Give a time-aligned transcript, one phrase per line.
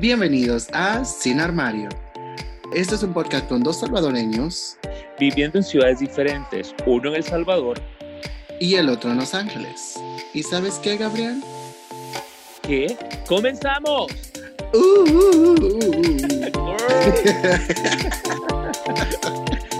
[0.00, 1.90] Bienvenidos a Sin Armario.
[2.74, 4.78] Este es un podcast con dos salvadoreños
[5.18, 7.78] viviendo en ciudades diferentes, uno en El Salvador
[8.58, 10.02] y el otro en Los Ángeles.
[10.32, 11.44] ¿Y sabes qué, Gabriel?
[12.62, 12.96] ¿Qué?
[13.28, 14.10] ¡Comenzamos!
[14.72, 15.96] Uh, uh, uh,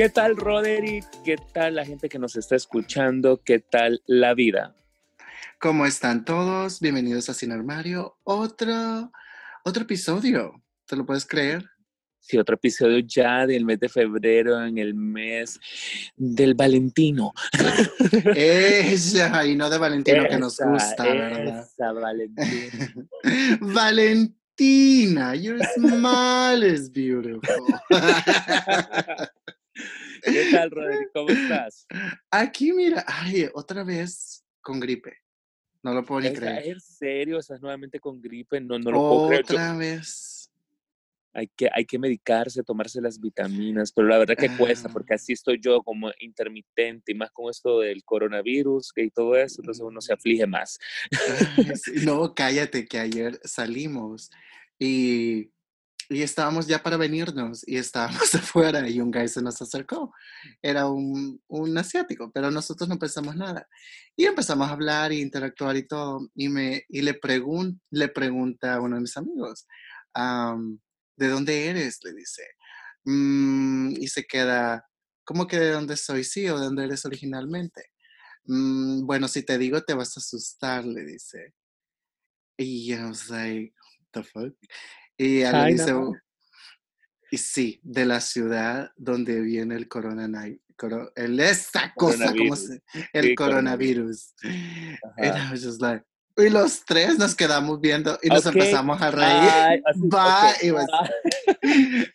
[0.00, 1.04] ¿Qué tal, Roderick?
[1.26, 3.42] ¿Qué tal la gente que nos está escuchando?
[3.44, 4.74] ¿Qué tal la vida?
[5.58, 6.80] ¿Cómo están todos?
[6.80, 8.16] Bienvenidos a Sin Armario.
[8.24, 9.12] Otro,
[9.62, 10.64] otro episodio.
[10.86, 11.66] ¿Te lo puedes creer?
[12.18, 15.60] Sí, otro episodio ya del mes de febrero, en el mes
[16.16, 17.34] del Valentino.
[18.34, 21.68] Ella, y no de Valentino que nos gusta, ¿verdad?
[21.74, 22.94] Esa Valentina.
[23.60, 27.42] Valentina, your smile is beautiful.
[30.22, 31.02] ¿Qué tal, Rodrigo?
[31.14, 31.86] ¿Cómo estás?
[32.30, 35.16] Aquí, mira, ay, otra vez con gripe.
[35.82, 36.66] No lo puedo ni creer.
[36.68, 37.38] ¿En serio?
[37.38, 38.60] ¿Estás nuevamente con gripe?
[38.60, 39.44] No, no lo puedo creer.
[39.44, 40.50] Otra vez.
[41.32, 44.92] Hay que, hay que medicarse, tomarse las vitaminas, pero la verdad que cuesta, Ah.
[44.92, 49.60] porque así estoy yo como intermitente, y más con esto del coronavirus y todo eso,
[49.60, 50.80] entonces uno se aflige más.
[51.56, 51.66] Ay,
[52.04, 54.30] No, cállate, que ayer salimos
[54.76, 55.50] y,
[56.10, 60.12] y estábamos ya para venirnos y estábamos afuera y un guy se nos acercó.
[60.62, 63.68] Era un, un asiático, pero nosotros no pensamos nada.
[64.16, 66.28] Y empezamos a hablar y interactuar y todo.
[66.34, 69.66] Y, me, y le, pregun le pregunta a uno de mis amigos,
[70.14, 70.80] am,
[71.16, 72.00] ¿de dónde eres?
[72.04, 72.42] Le dice.
[73.04, 74.86] "Mm", y se queda,
[75.24, 76.24] ¿cómo que de dónde soy?
[76.24, 77.92] Sí, o de dónde eres originalmente.
[78.46, 81.54] "Mm, bueno, si te digo te vas a asustar, le dice.
[82.58, 83.72] Y was like,
[84.12, 84.52] the fuck?
[85.22, 86.12] Y ella le dice, no.
[87.30, 90.60] y sí, de la ciudad donde viene el coronavirus.
[91.14, 92.58] el, esa cosa, ¿cómo Coronavirus.
[92.58, 92.82] se?
[93.12, 94.34] El Sí, coronavirus.
[94.42, 95.48] And Ajá.
[95.48, 96.02] I was just like,
[96.36, 98.54] y los tres nos quedamos viendo y nos Ok.
[98.56, 99.82] empezamos a reír.
[100.14, 101.10] Va, ok, y vas- ah.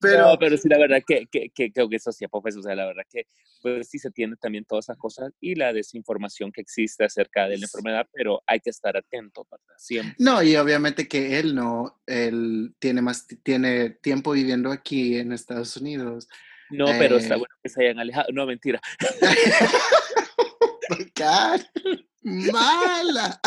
[0.00, 2.62] Pero, No, pero sí, la verdad que, que, que creo que eso sí, pues, o
[2.62, 3.26] sea, la verdad que
[3.62, 7.56] pues sí se tiene también todas esas cosas y la desinformación que existe acerca de
[7.58, 9.74] la enfermedad, pero hay que estar atento, ¿verdad?
[9.78, 10.14] Siempre.
[10.18, 15.76] no, y obviamente que él no, él tiene más, tiene tiempo viviendo aquí en Estados
[15.76, 16.28] Unidos.
[16.70, 17.38] No, pero está Eh.
[17.38, 18.28] bueno que se hayan alejado.
[18.32, 18.80] No, mentira.
[21.16, 21.60] God,
[22.22, 23.40] mala.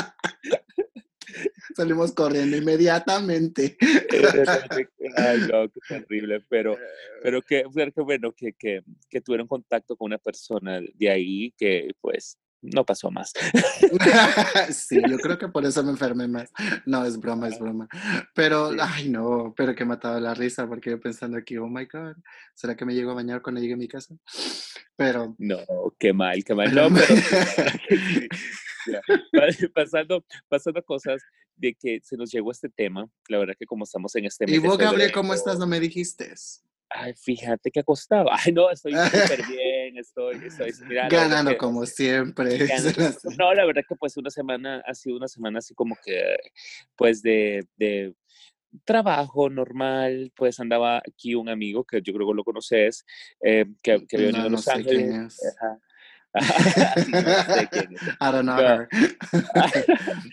[1.76, 3.78] Salimos corriendo inmediatamente.
[5.18, 6.78] Ay, no, qué terrible, pero,
[7.22, 7.66] pero que
[8.04, 12.38] bueno, que, que, que tuvieron contacto con una persona de ahí que pues
[12.74, 13.34] no pasó más.
[14.72, 16.52] Sí, yo creo que por eso me enfermé más.
[16.86, 17.88] No, es broma, es broma.
[18.34, 18.78] Pero, Sí.
[18.82, 22.16] ay, no, pero que me mataba la risa porque yo pensando aquí, oh my God,
[22.54, 24.16] ¿será que me llego a bañar cuando llegue a mi casa?
[24.96, 25.58] Pero, No,
[26.00, 26.74] qué mal, qué mal.
[26.74, 27.06] No, pero
[29.74, 31.22] pasando, pasando cosas
[31.56, 34.56] de que se nos llegó este tema, la verdad que como estamos en este mes
[34.56, 35.58] ¿y vos, Gabriel, cómo estás?
[35.58, 36.34] No me dijiste.
[36.98, 38.38] Ay, fíjate que acostaba.
[38.46, 42.58] Ay, no, estoy súper bien, estoy, estoy, mira, Ganando que- como siempre.
[42.68, 43.18] Ganando.
[43.38, 46.24] No, la verdad que pues una semana ha sido una semana así como que
[46.96, 48.14] pues de, de
[48.84, 53.06] trabajo normal, pues andaba aquí un amigo que yo creo que lo conoces,
[53.42, 55.14] eh, que, que había venido No, a no Los Ángeles.
[55.14, 55.40] no sé
[57.72, 58.02] quién es.
[58.20, 58.62] I don't know No.
[58.62, 58.90] her.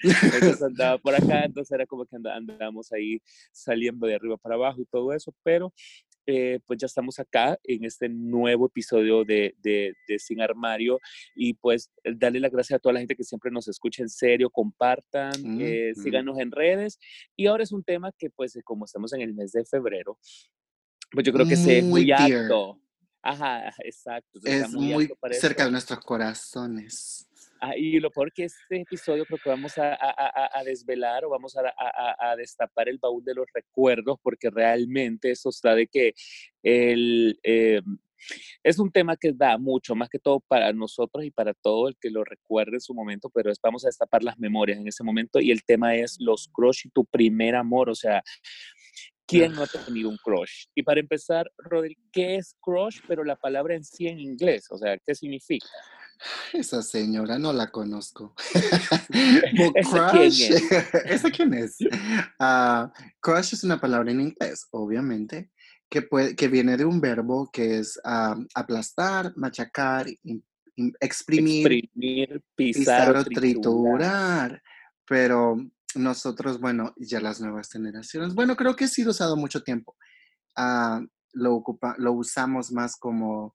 [0.03, 3.21] Entonces andaba por acá, entonces era como que andábamos ahí
[3.53, 5.73] saliendo de arriba para abajo y todo eso, pero
[6.27, 11.01] eh, pues ya estamos acá en este nuevo episodio de, de, de Sin Armario
[11.35, 14.51] y pues darle las gracias a toda la gente que siempre nos escucha en serio,
[14.51, 16.99] compartan, eh, síganos en redes
[17.37, 20.19] y ahora es un tema que pues como estamos en el mes de febrero,
[21.11, 22.33] pues yo creo que se es Muy dear.
[22.33, 22.79] alto.
[23.23, 24.31] Ajá, exacto.
[24.35, 27.29] entonces Es muy cerca de nuestros corazones.
[27.65, 31.25] Ah, y lo peor que este episodio creo que vamos a, a- a- a desvelar
[31.25, 35.49] o vamos a, a- a- a destapar el baúl de los recuerdos porque realmente eso
[35.51, 36.13] está de que
[36.65, 37.81] el, eh,
[38.65, 41.97] es un tema que da mucho, más que todo para nosotros y para todo el
[42.01, 45.05] que lo recuerde en su momento, pero es, vamos a destapar las memorias en ese
[45.05, 48.25] momento y el tema es los crush y tu primer amor, o sea,
[49.25, 50.65] ¿quién no ha tenido un crush?
[50.75, 53.01] Y para empezar, Rodri, ¿qué es crush?
[53.07, 55.69] Pero la palabra en sí en inglés, o sea, ¿qué significa?
[56.53, 58.35] Esa señora no la conozco.
[59.59, 60.73] Well, ¿Esa quién crush, es?
[61.07, 61.77] ¿esa quién es?
[62.39, 65.51] Ah, crush es una palabra en inglés, obviamente,
[65.91, 70.43] que, puede, que viene de un verbo que es ah, aplastar, machacar, im-
[70.77, 73.99] im- exprimir, exprimir, pisar pisar o triturar.
[73.99, 74.63] triturar.
[75.07, 75.57] Pero
[75.95, 79.97] nosotros, bueno, ya las nuevas generaciones, bueno, creo que ha sido usado mucho tiempo.
[80.57, 81.01] Ah,
[81.33, 83.53] lo, ocupa, lo usamos más como,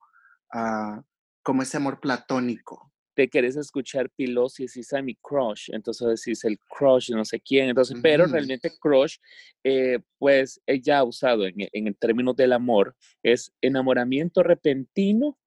[1.48, 6.44] como ese amor platónico, te querés escuchar pilos y decís a mi crush, entonces decís
[6.44, 9.16] el crush, no sé quién, entonces, pero realmente crush,
[9.64, 15.38] eh, pues ella ha usado en, en el término del amor, es enamoramiento repentino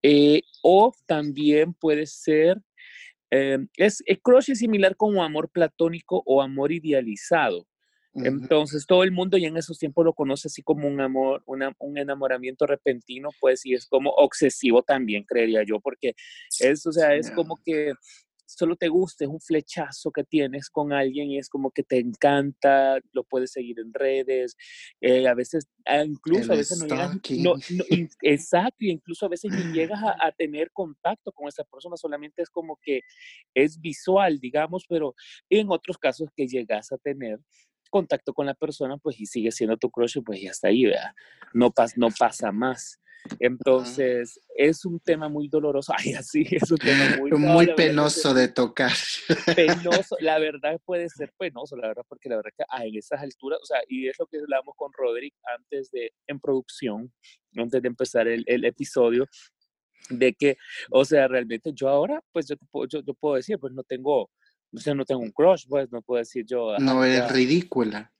[0.00, 2.62] eh, o también puede ser,
[3.32, 7.66] eh, es, el crush es similar como amor platónico o amor idealizado.
[8.14, 11.98] Entonces todo el mundo ya en esos tiempos lo conoce así como un amor, un
[11.98, 16.14] enamoramiento repentino, pues, y es como obsesivo también, creería yo, porque
[16.60, 17.92] es, o sea, es como que
[18.44, 21.98] solo te gusta, es un flechazo que tienes con alguien y es como que te
[21.98, 24.56] encanta, lo puedes seguir en redes,
[25.00, 27.54] eh, a veces, ah, incluso a veces no llegas, no,
[28.22, 32.42] exacto, y incluso a veces ni llegas a, a, tener contacto con esa persona, solamente
[32.42, 33.00] es como que
[33.54, 35.14] es visual, digamos, pero
[35.48, 37.40] en otros casos que llegas a tener
[37.92, 41.12] contacto con la persona, pues y sigue siendo tu crush, pues ya está ahí, ¿verdad?
[41.52, 42.98] No, pas, no pasa más.
[43.38, 45.92] Entonces, es un tema muy doloroso.
[45.96, 47.30] Ay, así, es un tema muy...
[47.38, 48.92] muy penoso de tocar.
[49.54, 53.20] Penoso, la verdad puede ser penoso, la verdad, porque la verdad que ah, en esas
[53.20, 57.12] alturas, o sea, y es lo que hablamos con Roderick antes de, en producción,
[57.56, 59.26] antes de empezar el, el episodio,
[60.08, 60.56] de que,
[60.90, 62.56] o sea, realmente yo ahora, pues yo,
[62.88, 64.30] yo, yo puedo decir, pues no tengo,
[64.74, 66.76] o sea, no tengo un crush, pues no puedo decir yo.
[66.78, 68.12] No es ridícula.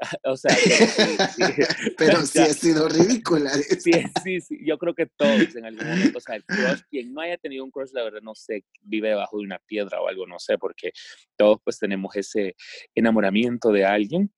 [0.24, 0.54] o sea,
[1.98, 3.50] pero sí, ha sido ridícula.
[3.50, 3.92] Sí,
[4.22, 7.20] sí, sí, yo creo que todos en algún momento, o sea, el crush, quien no
[7.20, 10.26] haya tenido un crush, la verdad no sé, vive debajo de una piedra o algo,
[10.26, 10.92] no sé, porque
[11.36, 12.56] todos pues tenemos ese
[12.94, 14.32] enamoramiento de alguien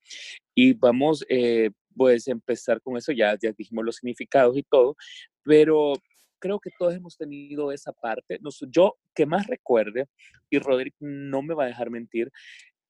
[0.55, 4.97] y vamos, eh, pues empezar con eso, ya, ya dijimos los significados y todo,
[5.43, 5.94] pero
[6.43, 8.41] creo que todos hemos tenido esa parte.
[8.69, 10.09] yo que más recuerde,
[10.50, 12.31] y Roderick no me va a dejar mentir,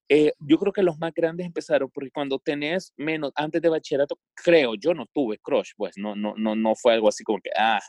[0.08, 4.18] eh, yo creo que los más grandes empezaron porque cuando tenés menos, antes de bachillerato,
[4.34, 7.50] creo, yo no tuve crush, pues no, no, no, no fue algo así como que,
[7.56, 7.80] ah,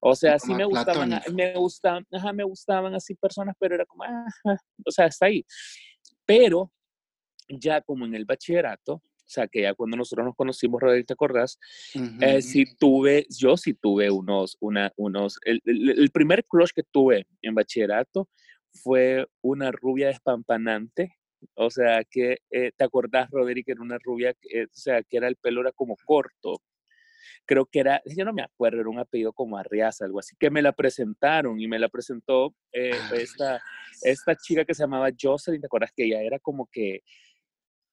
[0.00, 4.04] o sea, sí me gustaban, me gustaban, ajá, me gustaban así personas, pero era como,
[4.04, 4.26] ah,
[4.84, 5.44] o sea, está ahí.
[6.24, 6.72] Pero
[7.48, 11.58] ya como en el bachillerato, sea, que ya cuando nosotros nos conocimos, Rodríguez, ¿te acordás?
[12.20, 17.26] Eh, sí tuve, yo sí tuve unos, una, unos, el, el, primer crush que tuve
[17.40, 18.28] en bachillerato
[18.72, 21.16] fue una rubia despampanante,
[21.54, 23.74] o sea, que, eh, ¿te acordás, Rodríguez?
[23.74, 26.62] Era una rubia, o sea, que era el pelo era como corto,
[27.44, 30.50] creo que era, yo no me acuerdo, era un apellido como Arriaza, algo así, que
[30.50, 33.60] me la presentaron y me la presentó eh, esta,
[34.02, 37.02] esta chica que se llamaba Jocelyn, ¿te acuerdas que ella era como que,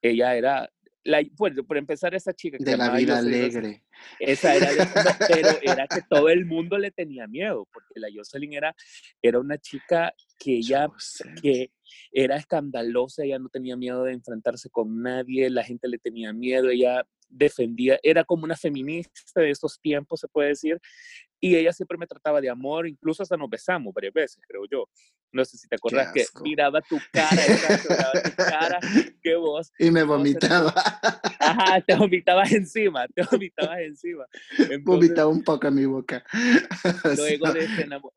[0.01, 0.69] ella era
[1.09, 3.83] la, bueno, por empezar, esa chica que de la vida alegre.
[4.19, 4.69] Esa era,
[5.27, 8.75] pero era que todo el mundo le tenía miedo, porque la Jocelyn era,
[9.21, 10.87] era una chica que ella,
[11.41, 11.71] que
[12.11, 16.69] era escandalosa, ella no tenía miedo de enfrentarse con nadie, la gente le tenía miedo,
[16.69, 20.79] ella defendía, era como una feminista de esos tiempos, se puede decir,
[21.39, 24.89] y ella siempre me trataba de amor, incluso hasta nos besamos varias veces, creo yo.
[25.31, 28.79] No sé si te acuerdas que miraba tu cara, miraba tu cara,
[29.23, 29.71] qué voz.
[29.77, 30.73] Y me vomitaba.
[31.39, 34.25] Ajá, te vomitabas encima, te vomitabas encima.
[34.81, 36.23] vomitaba un poco en mi boca.
[37.17, 38.11] Luego de este enamor...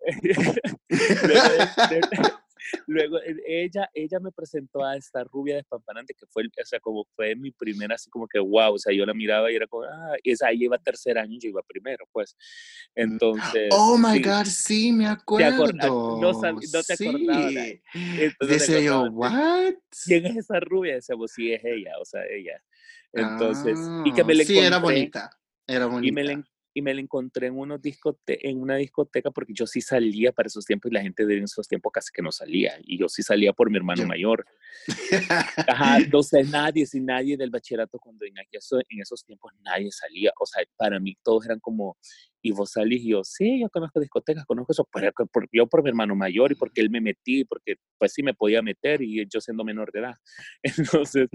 [2.86, 7.34] Luego ella, ella me presentó a esta rubia despampanante que fue, o sea, como fue
[7.36, 10.16] mi primera, así como que wow, o sea, yo la miraba y era como, ah,
[10.22, 12.36] y esa, ella iba tercer año, yo iba primero, pues.
[12.94, 13.68] Entonces.
[13.72, 15.66] Oh my God, sí, me acuerdo.
[15.66, 17.08] Te no, no, te sí.
[17.08, 17.54] acordabas.
[18.40, 19.74] Decía yo, ¿what?
[20.04, 20.94] ¿Quién es esa rubia?
[20.94, 22.62] Decía, pues sí, es ella, o sea, ella.
[23.12, 25.30] Entonces, y que me ah, le Sí, era bonita.
[25.66, 26.08] Era bonita.
[26.08, 27.80] Y me la, y me la encontré en, unos
[28.26, 31.68] en una discoteca porque yo sí salía para esos tiempos y la gente de esos
[31.68, 32.78] tiempos casi que no salía.
[32.84, 34.46] Y yo sí salía por mi hermano mayor.
[35.68, 40.32] Ajá, sé, nadie, sin nadie del bachillerato cuando en, en esos tiempos nadie salía.
[40.40, 41.98] O sea, para mí todos eran como,
[42.40, 45.82] y vos salís y yo, sí, yo conozco discotecas, conozco eso, pero, por, yo por
[45.82, 49.26] mi hermano mayor y porque él me metí, porque pues sí me podía meter y
[49.28, 50.14] yo siendo menor de edad.
[50.62, 51.28] Entonces...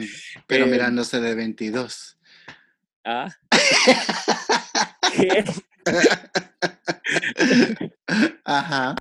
[0.48, 2.18] Pero eh, mirándose de 22.
[3.06, 3.30] Ah.
[8.44, 8.96] Ajá.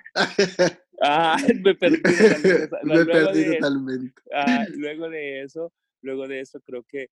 [1.03, 2.01] Ah, me perdí.
[2.85, 4.23] me perdí totalmente.
[4.33, 7.11] Ah, luego de eso, luego de eso creo que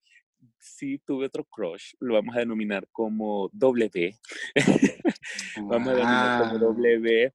[0.58, 4.18] sí tuve otro crush, lo vamos a denominar como W.
[5.68, 7.32] vamos a denominar como W,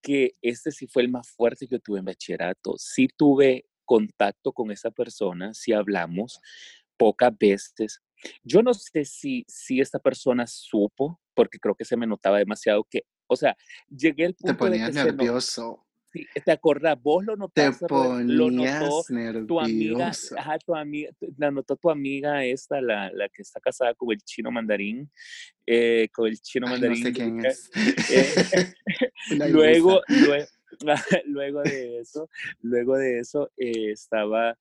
[0.00, 2.74] que este sí fue el más fuerte que tuve en bachillerato.
[2.78, 6.40] Sí tuve contacto con esa persona, sí hablamos
[6.96, 8.02] pocas veces,
[8.42, 12.84] yo no sé si, si esta persona supo, porque creo que se me notaba demasiado
[12.90, 13.56] que, o sea,
[13.88, 15.84] llegué al punto Te ponías de que nervioso.
[16.12, 17.00] sí, ¿Te acordás?
[17.00, 17.84] Vos lo notaste.
[17.84, 19.46] Te ponías lo notó nervioso.
[19.46, 23.94] tu amiga, ajá, tu amiga, la notó tu amiga esta, la, la que está casada
[23.94, 25.10] con el chino mandarín,
[25.66, 27.00] eh, con el chino Ay, mandarín.
[27.00, 27.70] No sé quién es.
[28.10, 28.74] Eh,
[29.50, 30.46] luego, luego,
[31.26, 32.28] luego de eso,
[32.60, 34.56] luego de eso eh, estaba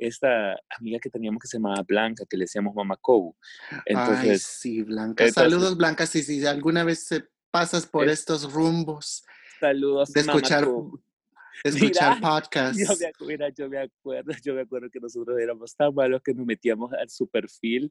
[0.00, 3.36] esta amiga que teníamos que se llamaba Blanca, que le decíamos Mama Cou.
[3.84, 5.30] Entonces, Ay, sí, Blanca.
[5.30, 6.06] Saludos, Blanca.
[6.06, 7.08] Si, si alguna vez
[7.50, 9.24] pasas por estos rumbos.
[9.58, 10.66] Saludos, de escuchar,
[11.64, 12.78] escuchar podcasts.
[13.20, 16.46] Yo me, yo me acuerdo, yo me acuerdo que nosotros éramos tan malos que nos
[16.46, 17.90] metíamos a su perfil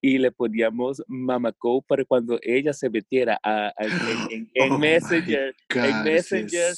[0.00, 6.02] y le poníamos Mamaco para cuando ella se metiera a, en, en, oh Messenger, en
[6.04, 6.74] Messenger,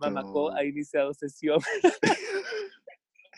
[0.00, 1.60] Mamaco ha iniciado sesión.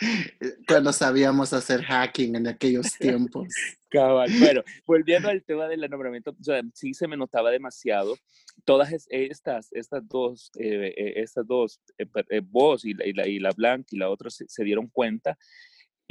[0.68, 3.48] Cuando sabíamos hacer hacking en aquellos tiempos.
[3.88, 4.28] Cabal.
[4.40, 6.34] Bueno, volviendo al tema del nombramiento,
[6.74, 8.16] sí se me notaba demasiado.
[8.64, 13.38] Todas estas, estas dos, eh, eh, estas dos, eh, vos y la, y, la, y
[13.38, 15.36] la Blanca y la otra se, se dieron cuenta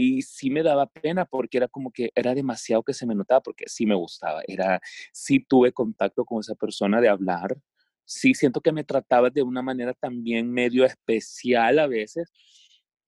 [0.02, 3.42] y sí me daba pena porque era como que era demasiado que se me notaba
[3.42, 4.80] porque sí me gustaba, era,
[5.12, 7.58] sí tuve contacto con esa persona de hablar,
[8.06, 12.32] sí siento que me trataba de una manera también medio especial a veces,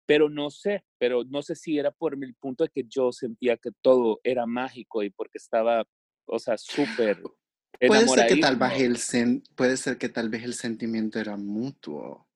[0.10, 3.58] pero no sé, pero no sé si era por el punto de que yo sentía
[3.58, 5.86] que todo era mágico y porque estaba,
[6.26, 7.22] o sea, súper
[7.80, 11.38] Puede ser que tal vez el sen puede ser que tal vez el sentimiento era
[11.38, 12.28] mutuo.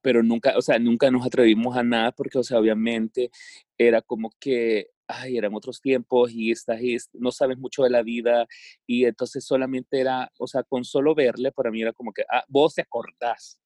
[0.00, 3.30] Pero nunca, o sea, nunca nos atrevimos a nada porque, o sea, obviamente
[3.76, 6.78] era como que, ay, eran otros tiempos y esta,
[7.12, 8.46] no sabes mucho de la vida
[8.86, 12.44] y entonces solamente era, o sea, con solo verle para mí era como que, ah,
[12.48, 13.60] vos te acordás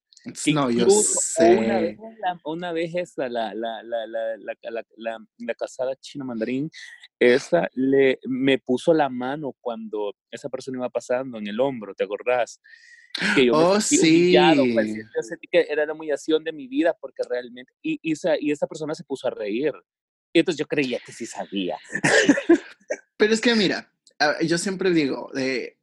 [0.53, 1.57] no, yo sé.
[1.57, 1.99] Una vez,
[2.45, 6.71] una vez esa, la, la, la, la, la casada china mandarín,
[7.19, 12.05] esa le, me puso la mano cuando esa persona iba pasando en el hombro, ¿te
[12.05, 12.61] acordás?
[13.35, 14.35] Que yo oh, sí.
[14.73, 18.35] Pues, yo sentí que era la humillación de mi vida porque realmente, y, y, esa,
[18.39, 19.73] y esa persona se puso a reír.
[20.33, 21.77] Y entonces yo creía que sí sabía.
[23.17, 23.93] Pero es que mira,
[24.47, 25.77] yo siempre digo, eh,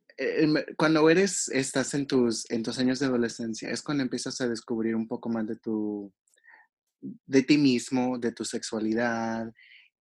[0.77, 4.95] cuando eres, estás en tus, en tus años de adolescencia, es cuando empiezas a descubrir
[4.95, 6.12] un poco más de tu,
[7.01, 9.53] de ti mismo, de tu sexualidad.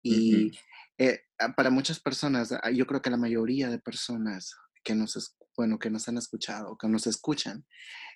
[0.02, 0.52] Y
[0.98, 1.20] eh,
[1.56, 6.08] para muchas personas, yo creo que la mayoría de personas que nos, bueno, que nos
[6.08, 7.66] han escuchado, que nos escuchan,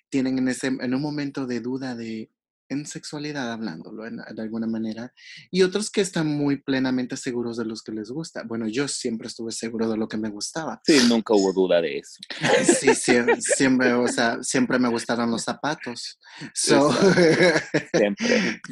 [0.09, 2.31] tienen en, ese, en un momento de duda de,
[2.71, 5.13] en sexualidad hablándolo de alguna manera,
[5.51, 8.43] y otros que están muy plenamente seguros de los que les gusta.
[8.43, 10.81] Bueno, yo siempre estuve seguro de lo que me gustaba.
[10.85, 12.19] Sí, nunca hubo duda de eso.
[12.81, 16.17] Sí, siempre, o sea, siempre me gustaron los zapatos.
[16.53, 17.61] siempre.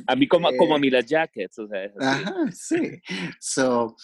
[0.08, 1.91] A mí como, como a eh, mí las jackets, o sea.
[2.00, 3.01] Ajá, sí.
[3.39, 3.96] So,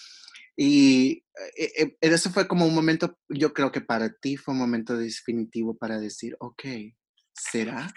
[0.57, 1.23] y
[1.57, 4.97] eh, eh, eso fue como un momento, yo creo que para ti fue un momento
[4.97, 6.63] definitivo para decir, ok,
[7.33, 7.91] ¿será?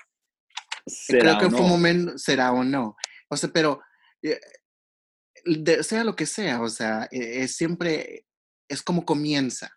[1.07, 2.97] Creo que fue un momento, será o no.
[3.29, 3.81] O sea, pero
[4.23, 4.39] eh,
[5.83, 8.27] sea lo que sea, o sea, e, es siempre,
[8.69, 9.71] es como comienza,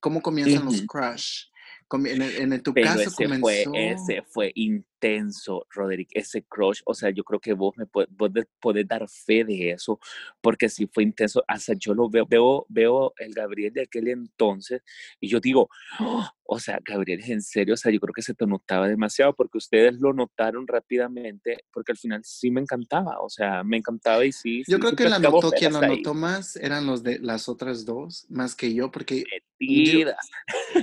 [0.00, 1.44] cómo comienzan los crush.
[1.90, 3.40] En, en, tu caso ese comenzó...
[3.40, 4.52] Fue, ese fue
[4.98, 8.46] intenso, Roderick, ese crush, o sea, yo creo que vos me podés,
[8.86, 9.98] dar fe de eso,
[10.40, 14.82] porque si fue intenso, hasta yo lo veo, veo, veo el Gabriel de aquel entonces,
[15.20, 15.68] y yo digo,
[16.00, 16.28] ¡Oh!
[16.44, 19.58] o sea, Gabriel, en serio, o sea, yo creo que se te notaba demasiado, porque
[19.58, 24.32] ustedes lo notaron rápidamente, porque al final sí me encantaba, o sea, me encantaba y
[24.32, 24.62] sí.
[24.66, 28.26] Yo creo que la notó, quien lo notó más eran los de las otras dos,
[28.28, 29.24] más que yo, porque...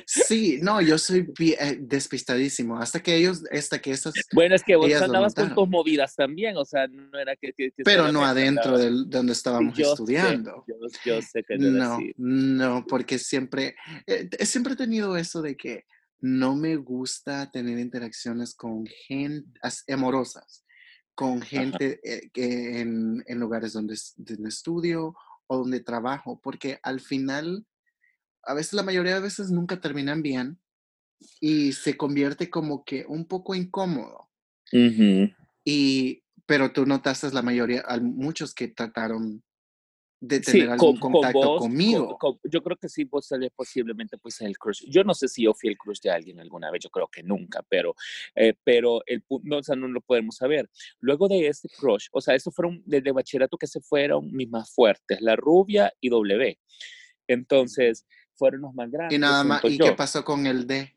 [0.06, 3.92] sí, no, yo soy eh, despistadísimo, hasta que ellos, hasta que
[4.34, 7.54] bueno, es que vos andabas con tus movidas también, o sea, no era que...
[7.84, 10.64] Pero no adentro de donde estábamos estudiando.
[11.06, 13.76] yo, sé que no, no, porque siempre,
[14.08, 15.86] eh, siempre he tenido eso de que
[16.20, 19.48] no me gusta tener interacciones con gente
[19.88, 20.66] amorosas,
[21.14, 25.16] con gente eh, que en, en, lugares donde, donde estudio
[25.48, 27.66] o donde trabajo, porque al final,
[28.44, 30.60] a veces la mayoría de veces nunca terminan bien
[31.40, 34.30] y se convierte como que un poco incómodo.
[35.64, 39.44] Y, pero tú notaste la mayoría, muchos que trataron
[40.20, 42.18] de tener algún contacto conmigo.
[42.44, 44.84] yo creo que sí, vos posiblemente pues el crush.
[44.88, 47.24] Yo no sé si yo fui el crush de alguien alguna vez, yo creo que
[47.24, 47.96] nunca, pero,
[48.36, 50.70] eh, pero el no, o sea, no lo podemos saber.
[51.00, 54.74] Luego de este crush, o sea, estos fueron desde bachillerato que se fueron mis más
[54.74, 56.58] fuertes, la rubia y W.
[57.28, 58.06] Entonces,
[58.36, 59.16] fueron los más grandes.
[59.16, 60.95] Y nada más, ¿y qué pasó con el D?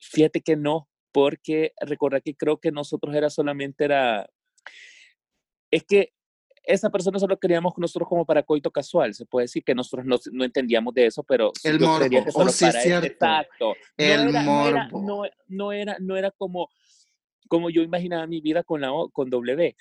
[0.00, 4.28] Fíjate que no, porque recuerda que creo que nosotros era solamente era,
[5.70, 6.12] es que
[6.62, 10.18] esa persona solo queríamos nosotros como para coito casual, se puede decir que nosotros no,
[10.32, 13.06] no entendíamos de eso, pero el morbo, que oh, sí, para cierto.
[13.06, 13.74] Exacto.
[13.96, 15.28] El no era, morbo.
[15.48, 16.68] No era, no, era, como,
[17.48, 19.76] como yo imaginaba mi vida con la con W.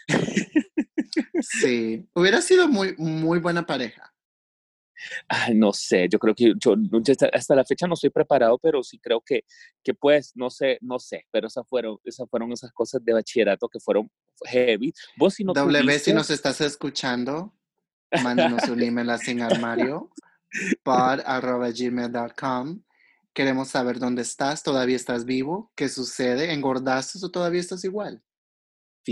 [1.42, 4.14] sí, hubiera sido muy, muy buena pareja.
[5.28, 6.76] Ay, no sé, yo creo que yo,
[7.34, 9.44] hasta la fecha no estoy preparado, pero sí creo que,
[9.84, 13.68] que pues, no sé, no sé, pero esas fueron, esas fueron esas cosas de bachillerato
[13.68, 14.10] que fueron
[14.46, 14.94] heavy.
[15.18, 17.54] Vos si no W, si nos estás escuchando,
[18.24, 20.12] mándanos un email a sin armario
[20.84, 22.82] gmail.com
[23.32, 28.24] Queremos saber dónde estás, todavía estás vivo, qué sucede, engordaste o todavía estás igual.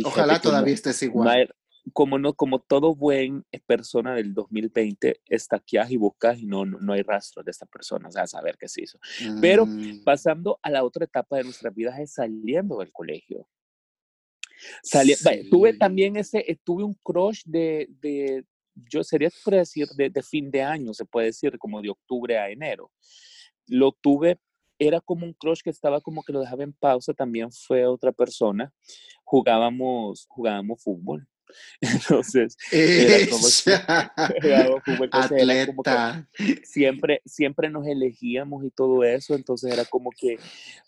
[0.03, 1.48] Ojalá todavía estés igual
[1.94, 7.01] como no, como todo buen persona del 2020, estaqueas y buscas y no, no, hay
[7.01, 9.00] rastro de esta persona, o sea, saber qué se hizo.
[9.41, 10.03] Pero mm.
[10.03, 13.48] pasando a la otra etapa de nuestras vidas es saliendo del colegio.
[15.50, 18.46] tuve también ese, eh, tuve un crush de, de
[18.89, 22.38] yo sería por decir, de, de, fin de año, se puede decir, como de octubre
[22.38, 22.91] a enero.
[23.67, 24.39] Lo tuve,
[24.79, 28.12] era como un crush que estaba como que lo dejaba en pausa, también fue otra
[28.12, 28.72] persona.
[29.24, 31.27] Jugábamos, jugábamos fútbol
[31.81, 33.47] Entonces, era como,
[36.63, 40.37] siempre, siempre nos elegíamos y todo eso, entonces era como que,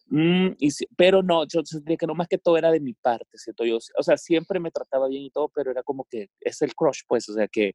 [0.08, 3.38] mm, y, pero no, yo sentía que no más que todo era de mi parte,
[3.38, 3.66] ¿cierto?
[3.66, 6.76] Yo, o sea, siempre me trataba bien y todo, pero era como que es el
[6.76, 7.74] crush, pues, o sea, que,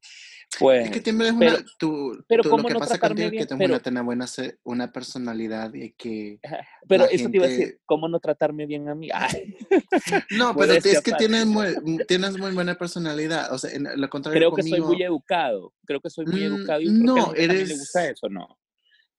[0.59, 0.85] pues...
[0.85, 4.25] Es que tienes una, tú, pero lo que pasa contigo es que tengo una, buena,
[4.63, 6.39] una personalidad y que...
[6.87, 9.09] Pero eso te iba a decir, ¿cómo no tratarme bien a mí?
[10.31, 11.75] no, pero es que tienes muy,
[12.07, 13.53] tienes muy buena personalidad.
[13.53, 15.73] O sea, en lo contrario Creo que soy muy educado.
[15.85, 17.69] Creo que soy muy mm, educado y no, eres...
[17.69, 18.59] le gusta eso, ¿no?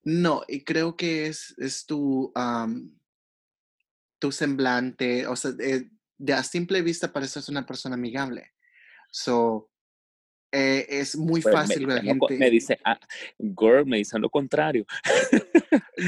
[0.03, 2.33] No, y creo que es, es tu,
[4.21, 8.53] tu semblante, o sea, de, de, a simple vista pareces una persona amigable.
[9.11, 9.69] So,
[10.53, 12.37] eh, es muy pues fácil me, gente...
[12.39, 12.99] Me dice, ah,
[13.39, 14.87] girl, me dicen lo contrario.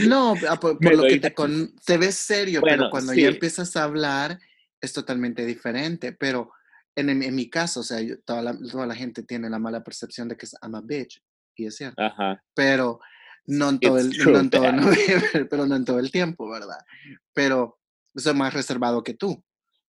[0.07, 3.85] No, ah, por, lo que te, con, te ves serio, pero cuando ya empiezas a
[3.85, 4.38] hablar
[4.81, 6.12] es totalmente diferente.
[6.12, 6.52] Pero
[6.99, 10.28] en, en, mi caso, o sea, toda, la, toda, la, gente tiene la mala percepción
[10.28, 11.23] de que es I'm a bitch,
[11.55, 12.02] y es cierto.
[12.55, 13.00] Pero
[13.47, 14.62] no en todo el, no en todo,
[15.50, 16.78] pero no en todo el tiempo, ¿verdad?
[17.33, 17.78] Pero
[18.14, 19.43] soy más reservado que tú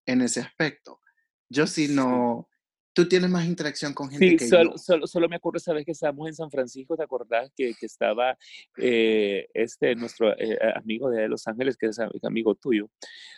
[0.05, 1.01] en ese aspecto.
[1.49, 2.49] Yo sí no,
[2.96, 5.92] tú tienes más interacción con gente sí, solo, Solo, solo, me acuerdo esa vez que
[5.92, 7.52] estábamos en San Francisco, ¿te acordás?
[7.54, 8.38] Que, que estaba
[8.78, 12.88] eh, este, nuestro eh, amigo de Los Ángeles, que es amigo tuyo,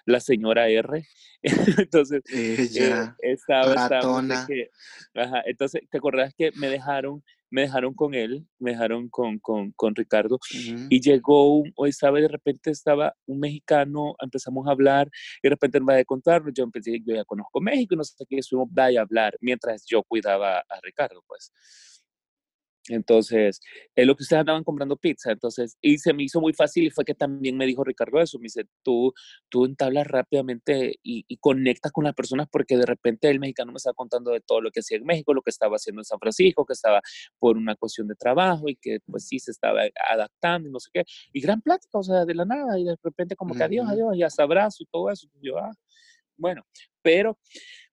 [0.04, 1.04] la señora R.
[1.42, 4.70] entonces, Ella, eh, estaba, estaba que,
[5.16, 9.72] ajá, entonces, ¿te acordás que me dejaron me dejaron con él, me dejaron con, con,
[9.72, 10.38] con Ricardo
[10.88, 15.08] y llegó, un, hoy sabe, de repente estaba un mexicano, empezamos a hablar
[15.42, 18.04] y de repente me va a contarnos, yo empecé, yo ya conozco México y no
[18.04, 21.52] sé qué, estuvimos a hablar mientras yo cuidaba a Ricardo, pues.
[22.88, 23.60] Entonces,
[23.94, 25.32] es lo que ustedes andaban comprando pizza.
[25.32, 28.38] Entonces, y se me hizo muy fácil y fue que también me dijo Ricardo eso.
[28.38, 29.12] Me dice, tú,
[29.48, 33.76] tú entablas rápidamente y, y, conectas con las personas porque de repente el mexicano me
[33.76, 36.18] estaba contando de todo lo que hacía en México, lo que estaba haciendo en San
[36.18, 37.00] Francisco, que estaba
[37.38, 40.90] por una cuestión de trabajo y que pues sí se estaba adaptando y no sé
[40.92, 41.04] qué.
[41.32, 44.16] Y gran plática, o sea, de la nada y de repente como que adiós, adiós,
[44.16, 45.28] y hasta abrazo y todo eso.
[45.40, 45.72] Y yo, ah,
[46.36, 46.64] bueno,
[47.02, 47.38] pero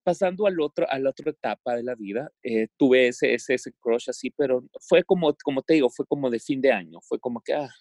[0.05, 3.73] pasando al otro, a la otra etapa de la vida, eh, tuve ese, ese, ese,
[3.73, 7.19] crush así, pero fue como, como te digo, fue como de fin de año, fue
[7.19, 7.73] como que, ah,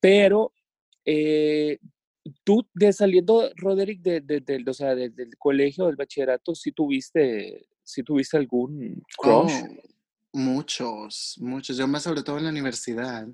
[0.00, 0.52] pero
[1.04, 1.78] eh,
[2.44, 8.04] tú de saliendo, Roderick, de, de, o sea, del colegio, del bachillerato, ¿sí tuviste, sí
[8.04, 9.52] tuviste algún crush?
[9.52, 9.68] Oh,
[10.32, 13.26] muchos, muchos, yo más sobre todo en la universidad,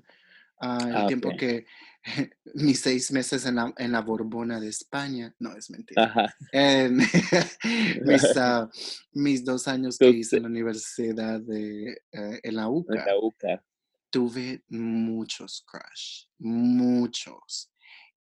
[0.59, 1.67] ah, el ah, tiempo que
[2.55, 5.33] mis seis meses en la, en la Borbona de España.
[5.39, 6.33] No, es mentira.
[8.43, 8.69] Ah,
[9.13, 13.63] mis, dos años que hice en la universidad de eh, en la UCA.
[14.09, 17.71] Tuve muchos crush, muchos.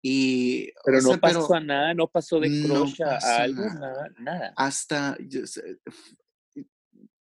[0.02, 4.10] Y, pero no pasó a nada, no pasó de crush a algo, nada.
[4.20, 5.42] nada, Hasta, yo,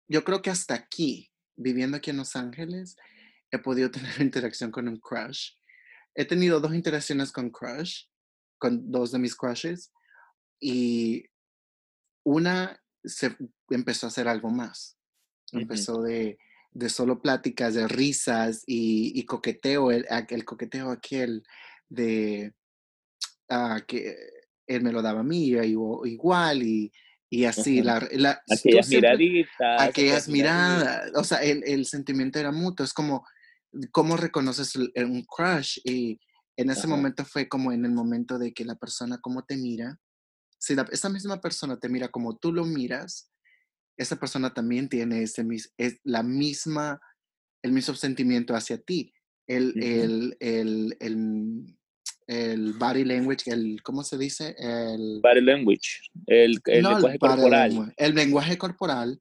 [0.06, 2.96] yo creo que hasta aquí, viviendo aquí en Los Ángeles,
[3.50, 5.52] he podido tener interacción con un crush
[6.14, 8.04] he tenido dos interacciones con Crush,
[8.58, 9.92] con dos de mis crushes,
[10.60, 11.24] y
[12.24, 13.36] una se
[13.70, 14.96] empezó a hacer algo más.
[15.52, 16.38] Empezó de,
[16.72, 21.42] de, solo pláticas, de risas y, coqueteo, el, el, coqueteo aquel
[21.88, 22.52] de
[23.50, 24.14] uh, que
[24.66, 25.62] él me lo daba a mí, yo
[26.04, 26.92] igual, y,
[27.30, 29.80] y así, la, la, aquellas miraditas.
[29.80, 33.26] Aquellas miradas, o sea, el, el, sentimiento era mutuo, es como,
[33.92, 36.20] cómo reconoces un crush y
[36.56, 40.00] en ese momento fue como en el momento de que la persona cómo te mira,
[40.58, 43.30] si esa misma persona te mira como tú lo miras,
[43.96, 47.00] esa persona también tiene ese es la misma,
[47.62, 49.12] el mismo sentimiento hacia ti.
[49.46, 51.76] El, el, el, el,
[52.26, 54.54] el, body language, el, ¿cómo se dice?
[54.58, 57.94] El body language, el, lenguaje corporal.
[57.96, 59.20] el lenguaje corporal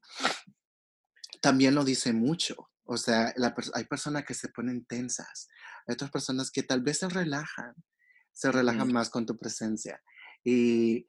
[1.40, 2.68] también lo dice mucho.
[2.90, 3.34] O sea,
[3.74, 5.46] hay personas que se ponen tensas,
[5.86, 7.74] hay otras personas que tal vez se relajan,
[8.32, 10.02] se relajan más con tu presencia.
[10.42, 11.06] Y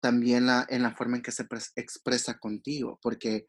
[0.00, 3.46] también la, en la forma en que se expresa contigo, porque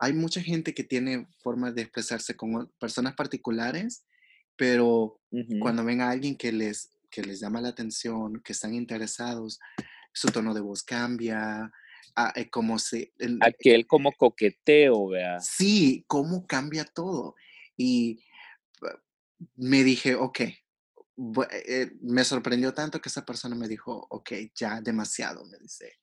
[0.00, 4.04] hay mucha gente que tiene formas de expresarse con personas particulares,
[4.56, 5.20] pero
[5.60, 9.60] cuando ven a alguien que les, que les llama la atención, que están interesados,
[10.12, 11.70] su tono de voz cambia,
[12.16, 13.12] ah, eh, como se...
[13.40, 15.40] Aquel como coqueteo, vea.
[15.40, 17.34] Sí, cómo cambia todo.
[17.76, 18.22] Y
[19.56, 25.44] me dije, ok, eh, me sorprendió tanto que esa persona me dijo, ok, ya demasiado,
[25.46, 25.98] me dice,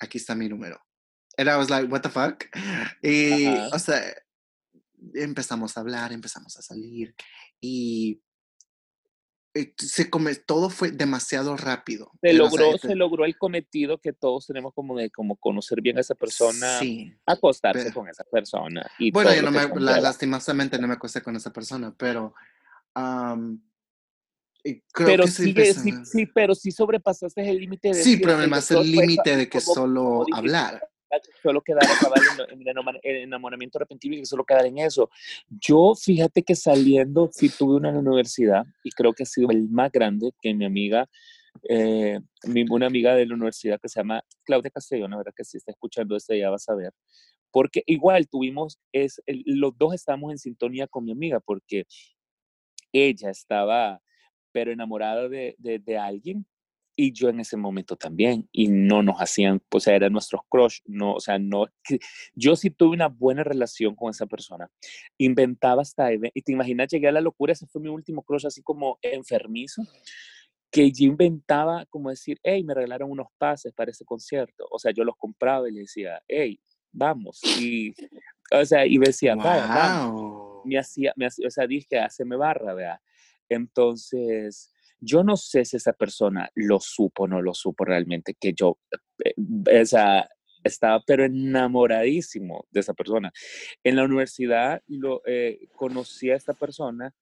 [0.00, 0.80] aquí está mi número.
[1.38, 2.46] And I was like, what the fuck?
[3.02, 4.02] Y, o sea,
[5.14, 7.14] empezamos a hablar, empezamos a salir
[7.60, 8.25] y eh,
[9.76, 12.10] se come, todo fue demasiado rápido.
[12.20, 16.00] Se logró, se logró el cometido que todos tenemos como de como conocer bien a
[16.00, 18.90] esa persona, sí, acostarse con esa persona.
[18.98, 22.34] Y bueno, yo no me, lastimosamente no me acosté con esa persona, pero
[24.94, 25.54] pero sí,
[26.04, 27.94] sí, pero sí sobrepasaste el límite de...
[27.94, 30.88] Sí, pero además el límite de que solo hablar.
[31.42, 31.82] Solo quedar
[33.02, 35.10] en enamoramiento repentino y solo quedar en eso.
[35.48, 39.50] Yo, fíjate que saliendo, sí tuve una en la universidad y creo que ha sido
[39.50, 41.08] el más grande que mi amiga,
[41.68, 42.20] eh,
[42.70, 45.72] una amiga de la universidad que se llama Claudia Castellón, la verdad que si está
[45.72, 46.92] escuchando esto ya vas a ver,
[47.50, 51.84] porque igual tuvimos, es, los dos estábamos en sintonía con mi amiga, porque
[52.92, 54.00] ella estaba
[54.52, 56.46] pero enamorada de, de, alguien
[56.96, 60.80] y yo en ese momento también y no nos hacían, o sea, eran nuestros crush,
[60.86, 61.66] no, o sea, no,
[62.34, 64.70] yo sí tuve una buena relación con esa persona,
[65.18, 68.62] inventaba hasta, y te imaginas, llegué a la locura, ese fue mi último crush así
[68.62, 69.82] como enfermizo,
[70.70, 74.90] que yo inventaba como decir, hey, me regalaron unos pases para ese concierto, o sea,
[74.92, 76.58] yo los compraba y le decía, hey,
[76.90, 77.94] vamos, y,
[78.50, 82.36] o sea, y me decía, vaya, vamos, me hacía, me hacía, o sea, dije, me
[82.36, 83.02] barra, vea,
[83.48, 88.52] entonces, yo no sé si esa persona lo supo o no lo supo realmente, que
[88.54, 88.78] yo
[89.24, 89.34] eh,
[89.66, 90.28] esa,
[90.64, 93.32] estaba pero enamoradísimo de esa persona.
[93.84, 97.14] En la universidad lo, eh, conocí a esta persona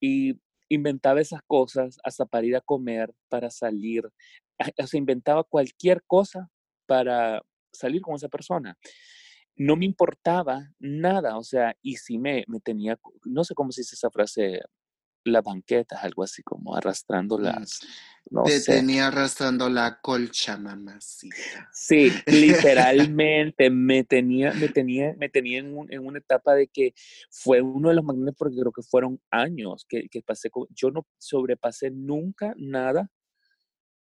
[0.00, 6.02] y inventaba esas cosas hasta para ir a comer, para salir, o sea, inventaba cualquier
[6.06, 6.50] cosa
[6.86, 8.76] para salir con esa persona.
[9.56, 13.80] No me importaba nada, o sea, y si me, me tenía, no sé cómo se
[13.80, 14.60] dice esa frase,
[15.28, 17.80] las banquetas, algo así como arrastrando mm, las...
[18.30, 21.70] No Te tenía arrastrando la colcha, mamacita.
[21.72, 26.92] Sí, literalmente me tenía, me tenía, me tenía en, en, una etapa de que
[27.30, 30.90] fue uno de los magnetos porque creo que fueron años que, que pasé con, yo
[30.90, 33.10] no sobrepasé nunca nada.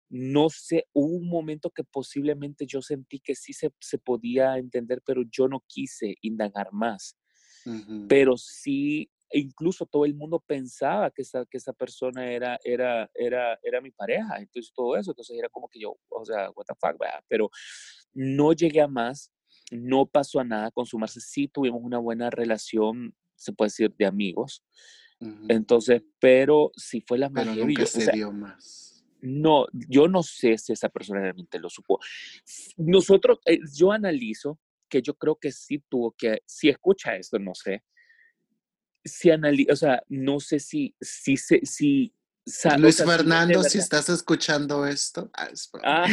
[0.09, 5.03] No sé, hubo un momento que posiblemente yo sentí que sí se, se podía entender,
[5.05, 7.17] pero yo no quise indagar más.
[8.09, 13.59] Pero sí incluso todo el mundo pensaba que esa, que esa persona era, era, era,
[13.62, 16.75] era mi pareja, entonces todo eso, entonces era como que yo, o sea, what the
[16.81, 16.97] fuck,
[17.29, 17.51] pero
[18.15, 19.33] no llegué a más,
[19.71, 24.07] no pasó a nada con sumarse, sí tuvimos una buena relación, se puede decir, de
[24.07, 24.62] amigos,
[25.49, 29.05] entonces, pero sí fue la Pero nunca se dio más.
[29.23, 31.99] No, yo no sé si esa persona realmente lo supo.
[32.77, 37.55] Nosotros, eh, yo analizo que yo creo que sí tuvo que, si escucha esto, no
[37.55, 37.83] sé,
[39.07, 42.14] si analiza, o sea, no sé si, si, si, si
[42.79, 46.07] Luis Fernando, si, estás escuchando esto, ah,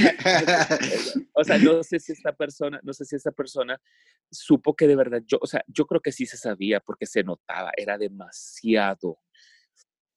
[1.33, 3.79] o sea, no sé si esta persona, no sé si esta persona
[4.31, 7.23] supo que de verdad, yo, o sea, yo creo que sí se sabía porque se
[7.23, 9.19] notaba, era demasiado,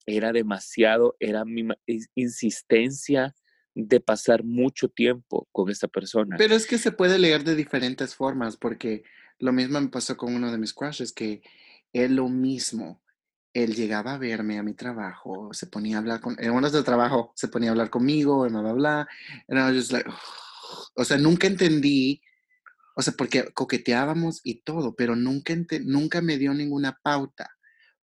[0.06, 1.68] era demasiado, era mi
[2.14, 3.34] insistencia
[3.74, 6.36] de pasar mucho tiempo con esta persona.
[6.38, 9.02] Pero es que se puede leer de diferentes formas, porque
[9.38, 11.42] lo mismo me pasó con uno de mis crushes, que
[11.92, 13.02] es lo mismo.
[13.52, 16.82] Él llegaba a verme a mi trabajo, se ponía a hablar con, en horas de
[16.82, 19.08] trabajo, se ponía a hablar conmigo, bla, bla, bla.
[19.48, 20.08] And I was just like,
[20.96, 22.20] o sea, nunca entendí,
[22.94, 27.50] o sea, porque coqueteábamos y todo, pero nunca, nunca me dio ninguna pauta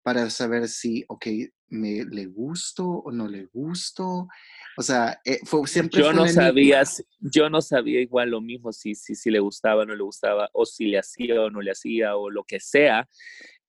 [0.03, 1.27] para saber si, ok,
[1.68, 4.29] me le gusto o no le gusto.
[4.77, 6.83] O sea, eh, fue, siempre yo no sabía,
[7.21, 10.49] yo no sabía igual lo mismo si, si, si le gustaba o no le gustaba,
[10.53, 13.09] o si le hacía o no le hacía, o lo que sea.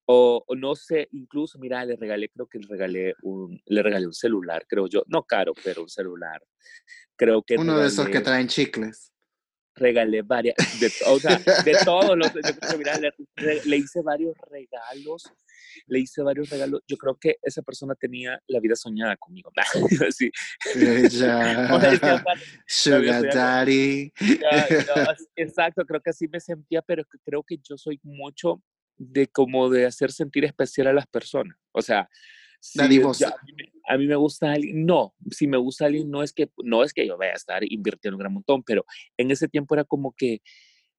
[0.06, 4.14] O, no sé, incluso, mira, le regalé, creo que le regalé un, le regalé un
[4.14, 5.04] celular, creo yo.
[5.08, 6.42] No caro, pero un celular.
[7.16, 9.12] Creo que Uno de esos que traen chicles.
[9.76, 12.32] Regalé varias, de, o sea, de todos los,
[12.78, 13.00] mira,
[13.66, 15.24] le, hice varios regalos,
[15.88, 16.82] le hice varios regalos.
[16.88, 19.52] Yo creo que esa persona tenía la vida soñada conmigo.
[20.12, 20.30] sí.
[22.68, 24.14] Sugar Daddy.
[25.36, 28.62] exacto, creo que así me sentía, pero creo que yo soy mucho
[28.98, 31.58] de como de hacer sentir especial a las personas.
[31.72, 32.10] O sea,
[32.60, 32.98] si a, mí,
[34.08, 37.18] me gusta alguien, no, si me gusta alguien no es que no es que yo
[37.18, 38.86] vaya a estar invirtiendo un gran montón, pero
[39.18, 40.42] en ese tiempo era como que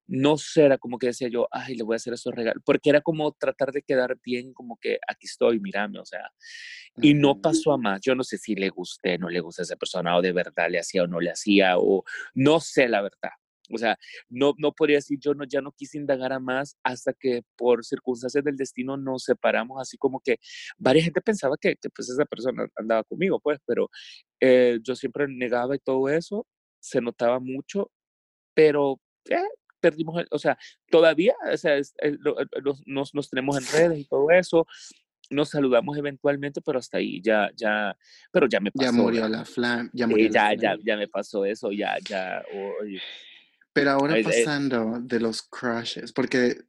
[0.06, 2.90] no sé, era como que decía yo, ay, le voy a hacer esos regalos, porque
[2.90, 6.30] era como tratar de quedar bien, como que aquí estoy, mírame, o sea,
[7.00, 8.00] y no pasó a más.
[8.02, 10.68] Yo no sé si le gusté, no le gusta a esa persona, o de verdad
[10.70, 12.04] le hacía o no le hacía, o
[12.34, 13.30] no sé la verdad.
[13.70, 13.98] O sea,
[14.28, 17.84] no, no podría decir, yo no, ya no quise indagar a más hasta que por
[17.84, 20.38] circunstancias del destino nos separamos, así como que
[20.76, 23.90] varias gente pensaba que, pues esa persona andaba conmigo, pues, pero
[24.40, 26.46] eh, yo siempre negaba y todo eso,
[26.80, 27.90] se notaba mucho,
[28.54, 29.00] pero
[29.30, 29.36] eh,
[29.80, 30.58] perdimos, o sea,
[30.90, 31.78] todavía, o sea,
[32.86, 34.66] nos, nos, tenemos en redes y todo eso,
[35.30, 37.96] nos saludamos eventualmente, pero hasta ahí ya, ya,
[38.30, 38.84] pero ya me pasó.
[38.84, 42.42] Ya murió la flam, ya murió ya, ya, ya me pasó eso, ya, ya,
[43.74, 46.64] Pero ahora pasando de los crushes, porque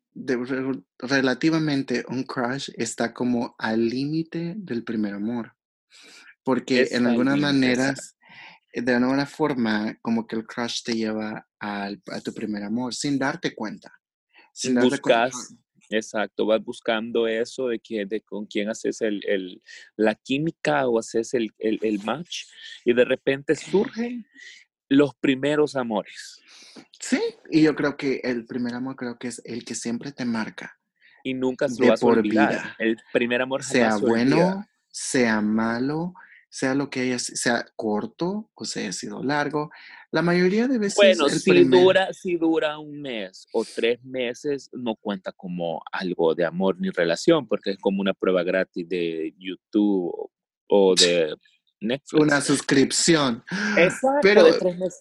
[0.98, 5.54] relativamente un crush está como al límite del primer amor,
[6.44, 8.16] porque en algunas maneras
[8.82, 13.18] de alguna forma, como que el crush te lleva al, a tu primer amor sin
[13.18, 13.94] darte cuenta.
[14.52, 15.56] Sin Buscas,
[15.90, 19.62] exacto, vas buscando eso de, que, de con quién haces el, el,
[19.96, 22.46] la química o haces el, el, el match
[22.84, 24.26] y de repente surgen
[24.90, 26.42] los primeros amores.
[27.00, 30.26] Sí, y yo creo que el primer amor creo que es el que siempre te
[30.26, 30.78] marca.
[31.24, 32.50] Y nunca se lo vas a olvidar.
[32.50, 32.76] Vida.
[32.80, 36.14] El primer amor sea bueno, sea malo,
[36.50, 39.72] sea lo que haya, sea corto o sea sido largo,
[40.12, 40.96] la mayoría de veces.
[40.96, 46.46] Bueno, si, dura, si dura un mes o tres meses, no cuenta como algo de
[46.46, 50.32] amor ni relación, porque es como una prueba gratis de YouTube
[50.68, 51.36] o de
[51.86, 52.22] Netflix.
[52.22, 53.44] Una suscripción.
[53.78, 54.46] Exacto, Pero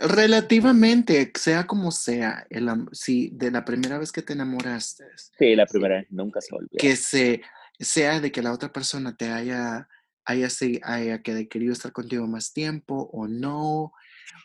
[0.00, 5.04] relativamente, sea como sea, el, si de la primera vez que te enamoraste.
[5.38, 6.78] Sí, la primera vez, nunca se olvida.
[6.78, 7.42] Que se,
[7.78, 9.88] sea de que la otra persona te haya
[10.24, 10.48] haya,
[10.82, 13.92] haya querido estar contigo más tiempo o no,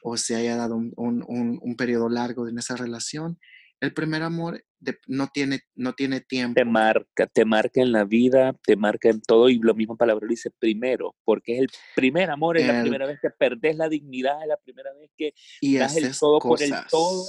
[0.04, 3.39] o se haya dado un, un, un, periodo largo en esa relación,
[3.80, 4.63] el primer amor
[5.08, 6.56] no, tiene, no tiene tiempo.
[6.56, 10.28] Te marca, te marca en la vida, te marca en todo, y lo mismo palabra
[10.28, 14.42] dice primero, porque es el primer amor, es la primera vez que perdés la dignidad,
[14.42, 17.26] es la primera vez que y das el todo por el todo.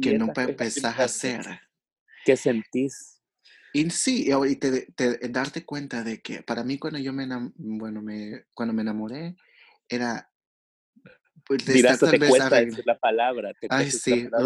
[0.00, 1.44] Que no empezás a hacer.
[2.24, 3.20] ¿Qué sentís?
[3.72, 4.86] Y sí, y te,
[5.30, 9.36] darte cuenta de que para mí cuando yo me, bueno, me, cuando me enamoré,
[9.88, 10.28] era...
[11.56, 13.52] Pues, Mira, te cuesta decir la palabra.
[13.54, 14.28] Te Ay, sí.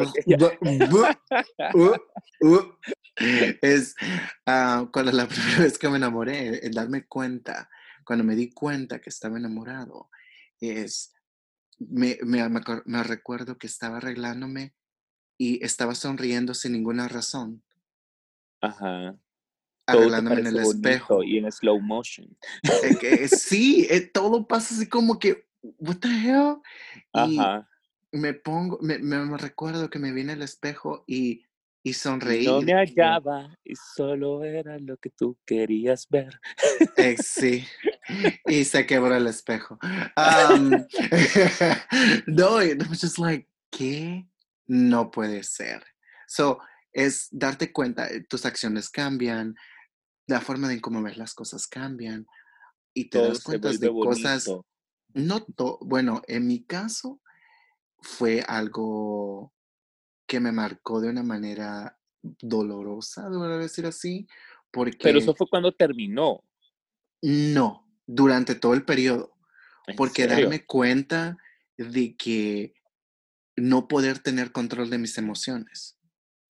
[3.62, 3.94] es
[4.46, 7.70] uh, cuando la primera vez que me enamoré, el darme cuenta,
[8.04, 10.10] cuando me di cuenta que estaba enamorado,
[10.60, 11.14] es,
[11.78, 12.46] me, me,
[12.84, 14.74] me recuerdo que estaba arreglándome
[15.38, 17.62] y estaba sonriendo sin ninguna razón
[18.60, 19.16] Ajá.
[19.86, 21.22] Arreglándome en el espejo.
[21.22, 22.36] Y en slow motion.
[23.02, 25.45] Eh, sí, eh, todo pasa así como que,
[25.78, 26.62] what the hell?
[27.12, 27.68] Y Ajá.
[28.12, 31.44] me pongo, me, me, recuerdo que me viene el espejo y,
[31.82, 32.46] y sonreí.
[32.46, 36.40] No me hallaba y solo era lo que tú querías ver.
[36.96, 37.64] Eh, sí.
[38.46, 39.78] Y se quebró el espejo.
[40.16, 40.70] Um,
[42.26, 44.28] no, it was just like, ¿qué?
[44.66, 45.84] No puede ser.
[46.26, 46.58] So,
[46.92, 49.54] es darte cuenta, eh, tus acciones cambian,
[50.26, 52.26] la forma de cómo ves las cosas cambian
[52.94, 54.48] y te das cuenta de cosas.
[55.16, 55.46] No,
[55.80, 57.22] bueno, en mi caso
[58.02, 59.50] fue algo
[60.26, 64.26] que me marcó de una manera dolorosa, debo decir así,
[64.70, 64.98] porque...
[65.02, 66.44] Pero eso fue cuando terminó.
[67.22, 69.34] No, durante todo el periodo.
[69.96, 71.38] Porque darme cuenta
[71.78, 72.74] de que
[73.56, 75.95] no poder tener control de mis emociones.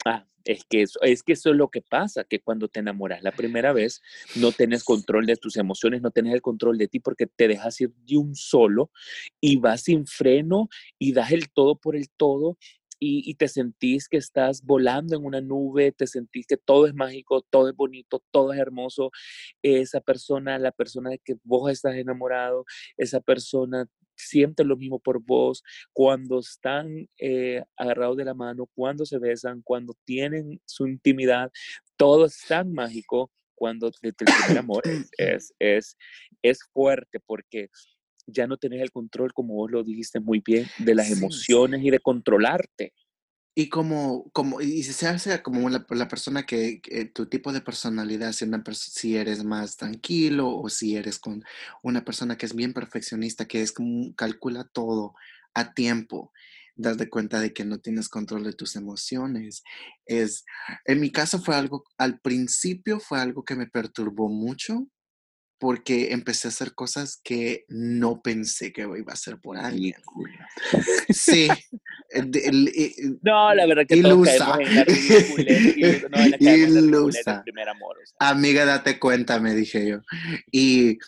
[0.08, 3.24] Ah, es que, eso, es que eso es lo que pasa, que cuando te enamoras
[3.24, 4.00] la primera vez,
[4.36, 7.80] no tienes control de tus emociones, no tienes el control de ti porque te dejas
[7.80, 8.92] ir de un solo
[9.40, 12.56] y vas sin freno y das el todo por el todo
[13.00, 16.94] y, y, te sentís que estás volando en una nube, te sentís que todo es
[16.94, 19.10] mágico, todo es bonito, todo es hermoso.
[19.62, 22.64] Esa persona, la persona de que vos estás enamorado,
[22.96, 29.04] esa persona sienten lo mismo por vos, cuando están eh, agarrados de la mano, cuando
[29.04, 31.50] se besan, cuando tienen su intimidad,
[31.96, 34.82] todo es tan mágico cuando el, primer amor
[35.18, 35.96] es, es,
[36.42, 37.68] es fuerte porque
[38.26, 41.90] ya no tenés el control, como vos lo dijiste muy bien, de las emociones y
[41.90, 42.92] de controlarte.
[43.58, 46.82] Y como, como, y se hace como la, persona que,
[47.14, 51.42] tu tipo de personalidad, si, una, si eres más tranquilo o si eres con
[51.82, 55.14] una persona que es bien perfeccionista, que es como calcula todo
[55.54, 56.32] a tiempo.
[56.74, 59.64] darte cuenta de que no tienes control de tus emociones.
[60.04, 60.44] Es,
[60.84, 64.86] en mi caso fue algo, al principio fue algo que me perturbó mucho
[65.58, 69.94] porque empecé a hacer cosas que no pensé que iba a hacer por alguien.
[71.10, 71.48] Sí.
[73.22, 74.58] no, la verdad que ilusa.
[76.40, 77.42] ilusa.
[77.42, 77.96] primer amor.
[78.18, 80.00] Amiga, date cuenta, me dije yo.
[80.50, 80.98] Y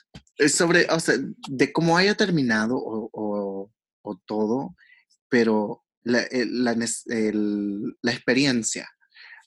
[0.48, 1.16] sobre, o sea,
[1.48, 3.70] de cómo haya terminado o,
[4.02, 4.74] o, todo,
[5.28, 8.88] pero la, la, la experiencia,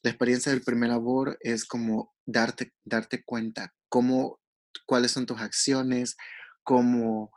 [0.04, 4.41] la experiencia del primer amor es como darte, darte cuenta cómo
[4.86, 6.18] cuáles son tus acciones,
[6.64, 7.32] cómo,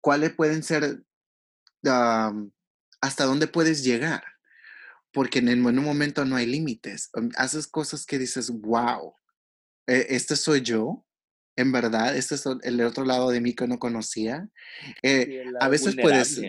[0.00, 1.02] cuáles pueden ser,
[1.82, 4.22] hasta dónde puedes llegar.
[5.12, 7.10] Porque en, un momento no hay límites.
[7.14, 9.14] Um, haces cosas que dices, wow,
[9.86, 11.06] e, este soy yo,
[11.56, 14.48] en verdad, este es el otro lado de mí que no conocía.
[15.02, 16.40] Eh, a veces puedes,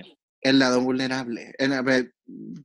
[0.41, 1.53] el lado vulnerable.
[1.57, 2.13] a ver,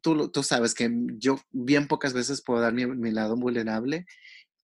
[0.03, 4.07] tú, tú sabes que yo bien pocas veces puedo dar mi, mi lado vulnerable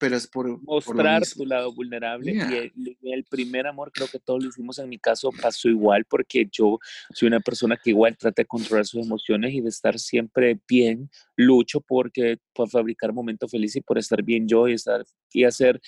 [0.01, 4.49] pero es por mostrar tu lado vulnerable y el, primer amor creo que todos lo
[4.49, 6.79] hicimos en mi caso pasó igual porque yo
[7.13, 11.11] soy una persona que igual trata de controlar sus emociones y de estar siempre bien
[11.37, 15.79] lucho porque por fabricar momentos felices y por estar bien yo y estar y hacer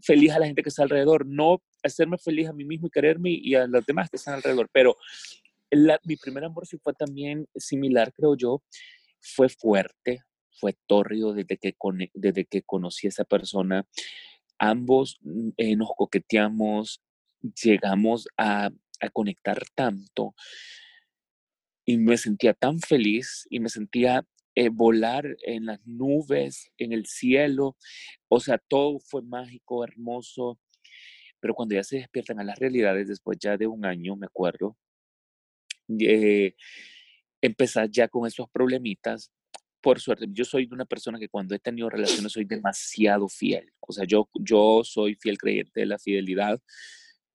[0.00, 3.30] feliz a la gente que está alrededor no hacerme feliz a mí mismo y quererme
[3.30, 4.96] y a los demás que están alrededor pero
[6.04, 8.62] mi primer amor sí fue también similar creo yo
[9.20, 10.20] fue fuerte
[10.58, 11.74] fue tórrido desde que,
[12.14, 13.86] desde que conocí a esa persona.
[14.58, 17.02] Ambos mm, eh, nos coqueteamos,
[17.62, 18.70] llegamos a,
[19.12, 20.34] conectar tanto
[21.84, 27.04] y me sentía tan feliz y me sentía eh, volar en las nubes, en el
[27.04, 27.76] cielo.
[28.28, 30.58] O sea, todo fue mágico, hermoso.
[31.40, 34.78] Pero cuando ya se despiertan a las realidades, después ya de un año, me acuerdo,
[36.00, 36.54] eh,
[37.42, 39.30] empezar ya con esos problemitas
[39.86, 43.72] por suerte, yo soy una persona que cuando he tenido relaciones soy demasiado fiel.
[43.78, 46.60] O sea, yo, yo soy fiel creyente de la fidelidad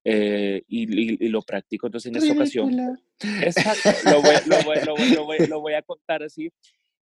[0.04, 1.88] eh, y, lo practico.
[1.88, 2.98] Entonces, en esta ocasión,
[3.42, 6.52] exacto, lo voy, lo, voy, lo, voy, lo, voy, a contar así.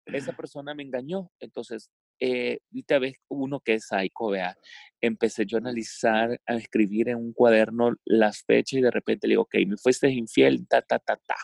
[0.05, 1.29] Esa persona me engañó.
[1.41, 1.89] Entonces,
[2.21, 4.55] eh, esta vez uno que es psycho, vea,
[5.01, 9.33] empecé yo a analizar, a escribir en un cuaderno las fechas y de repente le
[9.33, 11.35] digo, ok, me fuiste infiel, ta, ta, ta, ta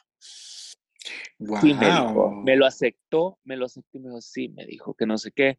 [1.40, 5.32] me lo aceptó, me lo aceptó y me dijo, sí, me dijo que no sé
[5.32, 5.58] qué.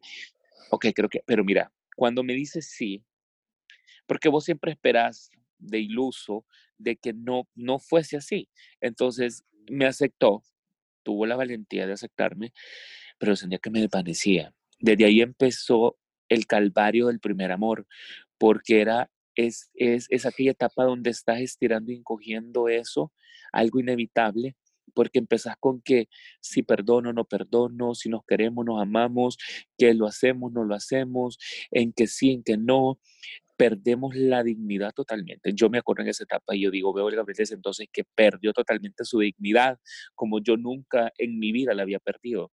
[0.69, 3.03] Ok, creo que, pero mira, cuando me dice sí,
[4.05, 6.45] porque vos siempre esperás de iluso
[6.77, 8.49] de que no, no fuese así.
[8.79, 10.43] Entonces me aceptó,
[11.03, 12.53] tuvo la valentía de aceptarme,
[13.17, 14.53] pero sentía que me desvanecía.
[14.79, 17.85] Desde ahí empezó el calvario del primer amor,
[18.37, 23.11] porque era, es, es, es aquella etapa donde estás estirando y encogiendo eso,
[23.51, 24.55] algo inevitable,
[24.93, 26.07] porque empezás con que
[26.39, 29.37] si perdono, no perdono, si nos queremos, nos amamos,
[29.77, 31.37] que lo hacemos, no lo hacemos,
[31.71, 32.99] en que sí, en que no,
[33.57, 35.51] perdemos la dignidad totalmente.
[35.53, 38.03] Yo me acuerdo en esa etapa y yo digo, veo a Gabriel desde entonces que
[38.15, 39.79] perdió totalmente su dignidad,
[40.15, 42.51] como yo nunca en mi vida la había perdido.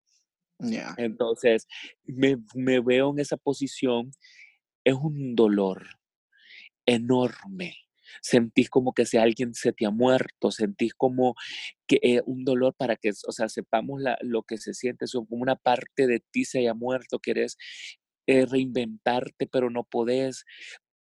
[0.96, 1.66] Entonces,
[2.05, 4.11] me, me veo en esa posición,
[4.85, 5.87] es un dolor
[6.85, 7.77] enorme
[8.23, 11.35] sentís como que si alguien se te ha muerto, sentís como
[11.87, 15.42] que eh, un dolor para que, o sea, sepamos lo que se siente, es como
[15.42, 17.57] una parte de ti se haya muerto, quieres
[18.27, 20.44] eh, reinventarte, pero no podés,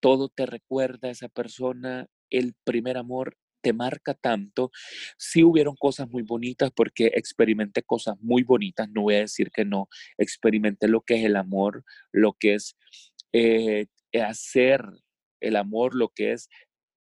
[0.01, 4.71] todo te recuerda a esa persona, el primer amor te marca tanto.
[5.19, 9.65] Sí hubieron cosas muy bonitas porque experimenté cosas muy bonitas, no voy a decir que
[9.65, 12.77] no, experimenté lo que es el amor, lo que es
[13.33, 13.87] eh,
[14.23, 14.83] hacer
[15.41, 16.49] el amor, lo que es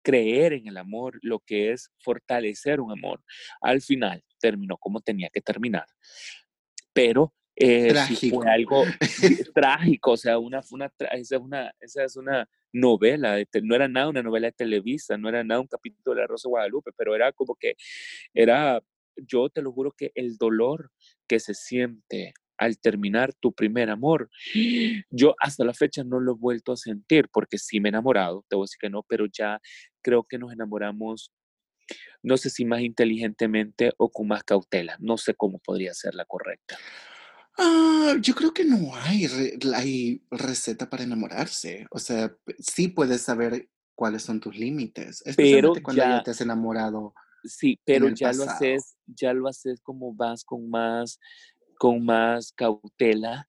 [0.02, 3.22] creer en el amor, lo que es fortalecer un amor.
[3.60, 5.86] Al final terminó como tenía que terminar.
[6.92, 7.92] Pero eh,
[8.30, 8.84] fue algo
[9.54, 14.08] trágico, o sea, una, una, esa, es una, esa es una novela, no era nada
[14.08, 17.14] una novela de Televisa, no era nada un capítulo de La Rosa de Guadalupe, pero
[17.14, 17.74] era como que,
[18.32, 18.82] era,
[19.16, 20.90] yo te lo juro que el dolor
[21.26, 24.30] que se siente al terminar tu primer amor.
[25.10, 28.44] Yo hasta la fecha no lo he vuelto a sentir porque sí me he enamorado,
[28.48, 29.58] te voy a decir que no, pero ya
[30.02, 31.32] creo que nos enamoramos,
[32.22, 36.26] no sé si más inteligentemente o con más cautela, no sé cómo podría ser la
[36.26, 36.76] correcta.
[37.58, 39.26] Ah, yo creo que no hay,
[39.74, 41.86] hay receta para enamorarse.
[41.90, 47.14] O sea, sí puedes saber cuáles son tus límites, especialmente cuando ya, te has enamorado.
[47.42, 51.18] Sí, pero ya lo haces, ya lo haces como vas con más
[51.80, 53.48] con más cautela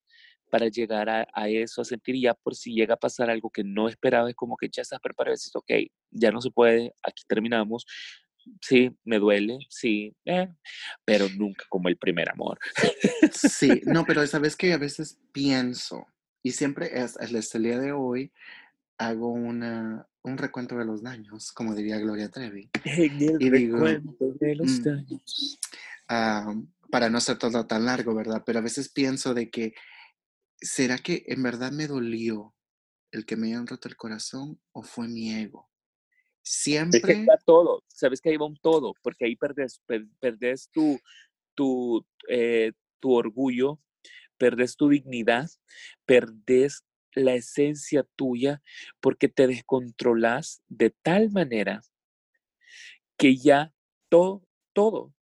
[0.50, 3.90] para llegar a, eso, a sentir ya por si llega a pasar algo que no
[3.90, 5.70] esperaba, es como que ya estás preparado dices, ok,
[6.12, 7.86] ya no se puede, aquí terminamos,
[8.62, 10.48] sí, me duele, sí, eh,
[11.04, 12.58] pero nunca como el primer amor.
[13.34, 16.08] Sí, no, pero sabes que a veces pienso,
[16.42, 18.32] y siempre es, hasta el día de hoy,
[18.98, 22.70] hago una, un recuento de los daños, como diría Gloria Trevi.
[22.86, 25.60] En el Y digo, recuento de los mm, daños.
[26.08, 26.56] ah,
[26.92, 28.44] para no hacer todo tan largo, ¿verdad?
[28.46, 29.74] Pero a veces pienso de que,
[30.58, 32.54] ¿será que en verdad me dolió
[33.12, 35.70] el que me hayan roto el corazón o fue mi ego?
[36.92, 40.70] Es que Siempre, todo, sabes que ahí va un todo, porque ahí perdes, per- perdes
[40.72, 41.00] tu,
[41.56, 43.80] tu, eh, tu orgullo,
[44.38, 45.50] perdes tu dignidad,
[46.06, 46.84] perdes
[47.14, 48.62] la esencia tuya,
[49.00, 51.82] porque te descontrolas de tal manera
[53.18, 53.74] que ya
[54.10, 55.14] todo, todo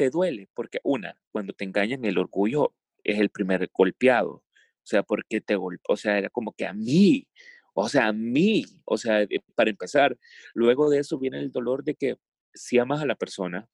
[0.00, 2.74] te duele, porque una, cuando te engañan, el orgullo
[3.04, 4.44] es el primer golpeado, o
[4.82, 7.28] sea, porque te golpeó, o sea, era como que a mí,
[7.74, 10.16] o sea, a mí, o sea, eh, para empezar,
[10.54, 12.16] luego de eso viene el dolor de que
[12.54, 13.68] si amas a la persona,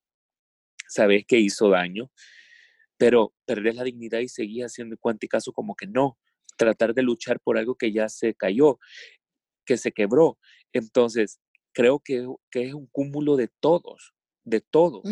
[0.89, 2.11] sabes que hizo daño,
[2.97, 6.19] pero perdés la dignidad y seguís haciendo cuanto caso como que no,
[6.57, 8.81] tratar de luchar por algo que ya se cayó,
[9.65, 10.41] que se quebró.
[10.73, 11.39] Entonces,
[11.73, 14.13] creo que, que es un cúmulo de todos,
[14.43, 15.03] de todo.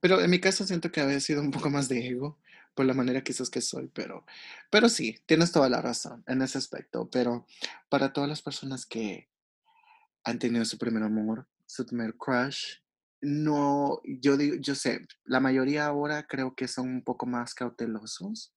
[0.00, 2.38] Pero en mi caso siento que había sido un poco más de ego
[2.74, 4.24] por la manera quizás que soy, pero,
[4.70, 7.08] pero sí, tienes toda la razón en ese aspecto.
[7.10, 7.46] Pero
[7.88, 9.28] para todas las personas que
[10.24, 12.76] han tenido su primer amor, su primer crush,
[13.20, 18.54] no, yo digo, yo sé, la mayoría ahora creo que son un poco más cautelosos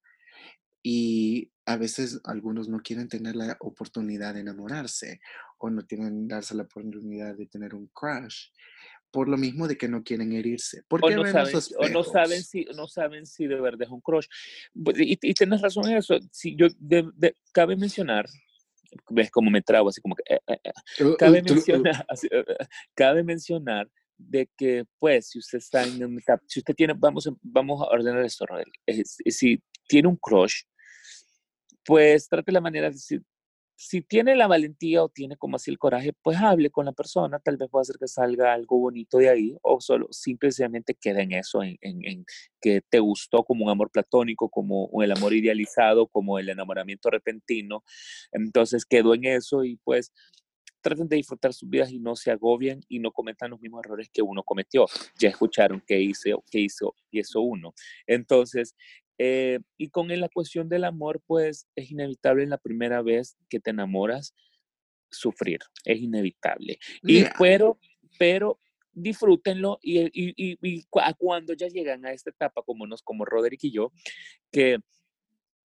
[0.81, 5.19] y a veces algunos no quieren tener la oportunidad de enamorarse
[5.57, 8.47] o no quieren darse la oportunidad de tener un crush
[9.14, 10.82] por lo mismo de que no quieren herirse.
[10.89, 14.01] ¿Por O no saben, o no saben si, no saben si de verdad es un
[14.01, 14.26] crush.
[14.74, 16.18] Bu- Y, y tienes razón en eso.
[16.32, 18.26] Si yo, de- de- cabe mencionar,
[19.11, 22.05] ves cómo me trago, así como que, eh, eh, eh, Uh, cabe uh, uh, mencionar,
[22.32, 22.45] eh,
[22.95, 23.88] cabe mencionar
[24.18, 27.86] de que, pues, si usted está en etapa- si usted tiene, vamos, a- vamos a
[27.93, 28.72] ordenar esto, Rodel.
[29.30, 30.64] Si tiene un crush,
[31.86, 33.22] pues trate la manera de decir,
[33.76, 37.39] si tiene la valentía o tiene como así el coraje, pues hable con la persona,
[37.39, 41.34] tal vez pueda hacer que salga algo bonito de ahí, o solo simplemente queda en
[41.34, 42.26] eso, en, en-
[42.61, 47.84] que te gustó como un amor platónico, como el amor idealizado, como el enamoramiento repentino.
[48.32, 50.11] Entonces quedó en eso y pues
[50.82, 54.09] traten de disfrutar sus vidas y no se agobien y no cometan los mismos errores
[54.13, 54.86] que uno cometió.
[55.17, 57.74] Ya escucharon qué hizo, qué hizo y eso uno.
[58.05, 58.76] Entonces,
[59.18, 63.59] eh, y con la cuestión del amor, pues es inevitable en la primera vez que
[63.59, 64.34] te enamoras
[65.11, 66.80] sufrir, es inevitable.
[67.03, 67.80] Y yeah, pero,
[68.18, 68.57] pero
[68.91, 73.26] disfrútenlo y, y, y, y a cuando ya llegan a esta etapa como nos, como
[73.26, 73.91] Roderick y yo,
[74.51, 74.80] que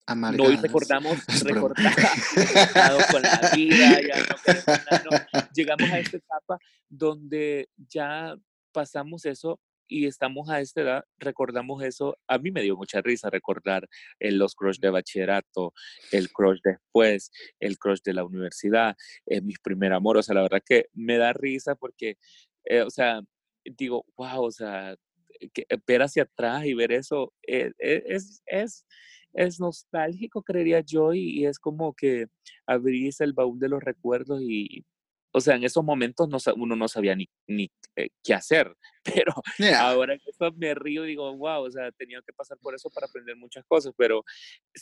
[0.09, 0.61] y amargadas.
[0.61, 1.73] recordamos, broma.
[1.73, 1.93] recordar,
[2.35, 5.43] enojados con la vida, ya no queremos no.
[5.53, 8.35] Llegamos a esta etapa donde ya
[8.71, 12.17] pasamos eso y estamos a esta edad, recordamos eso.
[12.27, 13.87] A mí me dio mucha risa recordar
[14.19, 15.73] eh, los crush de bachillerato,
[16.11, 20.17] el crush después, el crush de la universidad, eh, mis primer amor.
[20.17, 22.17] O sea, la verdad que me da risa porque,
[22.65, 23.21] eh, o sea,
[23.65, 24.95] digo, wow, o sea,
[25.53, 28.85] que, ver hacia atrás y ver eso eh, eh, es, es,
[29.33, 32.27] es nostálgico, creería yo, y, y es como que
[32.65, 34.85] abrís el baúl de los recuerdos y,
[35.31, 39.33] o sea, en esos momentos no, uno no sabía ni, ni eh, qué hacer, pero
[39.57, 42.89] Yeah, ahora que me río y digo, wow, o sea, tenía que pasar por eso
[42.89, 44.23] para aprender muchas cosas, pero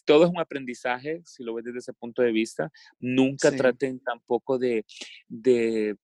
[0.06, 2.72] todo es un aprendizaje, si lo ves desde ese punto de vista.
[3.00, 3.58] Nunca sí.
[3.58, 4.86] traten tampoco de,
[5.28, 5.96] de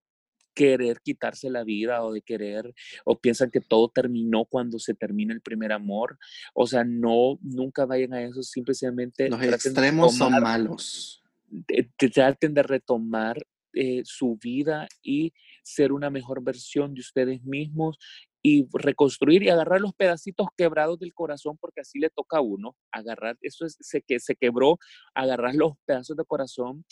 [0.53, 2.73] querer quitarse la vida o de querer,
[3.05, 6.17] o piensan que todo terminó cuando se termina el primer amor.
[6.53, 11.23] O sea, no, nunca vayan a eso, simplemente Los extremos son tomar malos.
[11.49, 13.37] de- de- traten de retomar
[13.73, 17.97] eh, su vida y ser una mejor versión de ustedes mismos
[18.41, 22.75] y reconstruir y agarrar los pedacitos quebrados del corazón, porque así le toca a uno,
[22.91, 24.77] agarrar, eso es, se, que se quebró,
[25.15, 26.85] agarrar los pedazos de corazón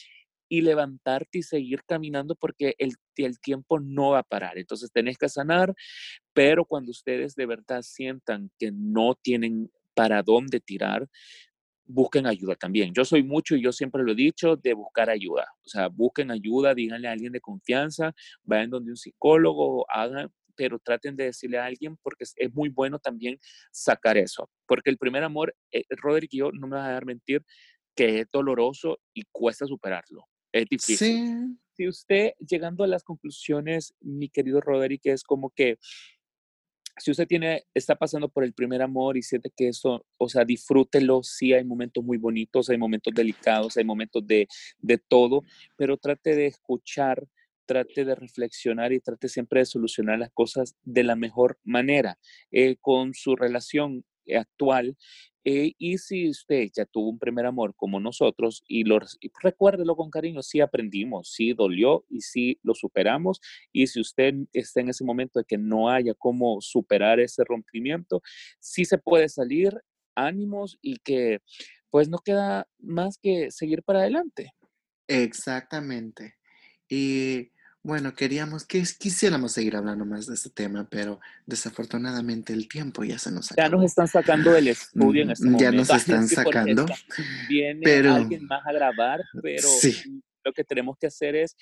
[0.47, 4.57] y levantarte y seguir caminando porque el, el tiempo no va a parar.
[4.57, 5.73] Entonces tenés que sanar,
[6.33, 11.07] pero cuando ustedes de verdad sientan que no tienen para dónde tirar,
[11.91, 12.93] busquen ayuda también.
[12.93, 15.47] Yo soy mucho y yo siempre lo he dicho de buscar ayuda.
[15.65, 18.13] O sea, busquen ayuda, díganle a alguien de confianza,
[18.43, 22.99] vayan donde un psicólogo, hagan, pero traten de decirle a alguien porque es, muy bueno
[22.99, 23.39] también
[23.71, 24.49] sacar eso.
[24.67, 27.43] Porque el primer amor, eh, Roderick y yo, no me vas a dar mentir,
[27.95, 30.27] que es doloroso y cuesta superarlo.
[30.51, 30.97] Es difícil.
[30.97, 35.77] Sí, Si usted, llegando a las conclusiones, mi querido Roderick, es como que
[36.97, 40.45] si usted tiene, está pasando por el primer amor y siente que eso, o sea,
[40.45, 44.47] disfrútelo, sí hay momentos muy bonitos, hay momentos delicados, hay momentos de,
[44.79, 45.43] de todo,
[45.77, 47.27] pero trate de escuchar,
[47.65, 52.17] trate de reflexionar y trate siempre de solucionar las cosas de la mejor manera.
[52.51, 54.03] Eh, con su relación
[54.37, 54.97] actual,
[55.43, 58.99] eh, y si usted ya tuvo un primer amor como nosotros y, lo,
[59.41, 63.41] recuérdelo con cariño, sí aprendimos, sí dolió y sí lo superamos.
[63.71, 68.21] Y si usted está en ese momento de que no haya cómo superar ese rompimiento,
[68.59, 69.73] sí se puede salir,
[70.15, 71.39] ánimos y que
[71.89, 74.53] pues no queda más que seguir para adelante.
[75.07, 76.35] Exactamente.
[76.87, 77.51] Y
[77.83, 83.17] bueno, queríamos que quisiéramos seguir hablando más de este tema, pero desafortunadamente el tiempo ya
[83.17, 83.67] se nos acabó.
[83.67, 85.63] Ya nos están sacando del estudio en este momento.
[85.63, 86.85] Ya nos están sacando.
[87.49, 89.67] Viene pero, alguien más a grabar, pero
[90.43, 91.57] lo que tenemos que hacer es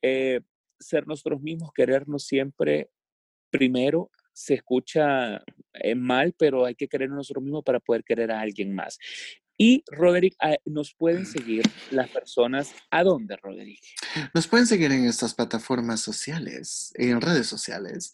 [0.00, 0.40] eh,
[0.80, 2.90] ser nosotros mismos, querernos siempre
[3.50, 4.10] primero.
[4.32, 5.42] Se escucha
[5.74, 8.98] eh, mal, pero hay que querer nosotros mismos para poder querer a alguien más.
[9.60, 12.72] Y Roderick, ah, nos pueden seguir las personas.
[12.92, 13.80] ¿A dónde, Roderick?
[14.32, 18.12] Nos pueden seguir en estas plataformas sociales, en redes sociales,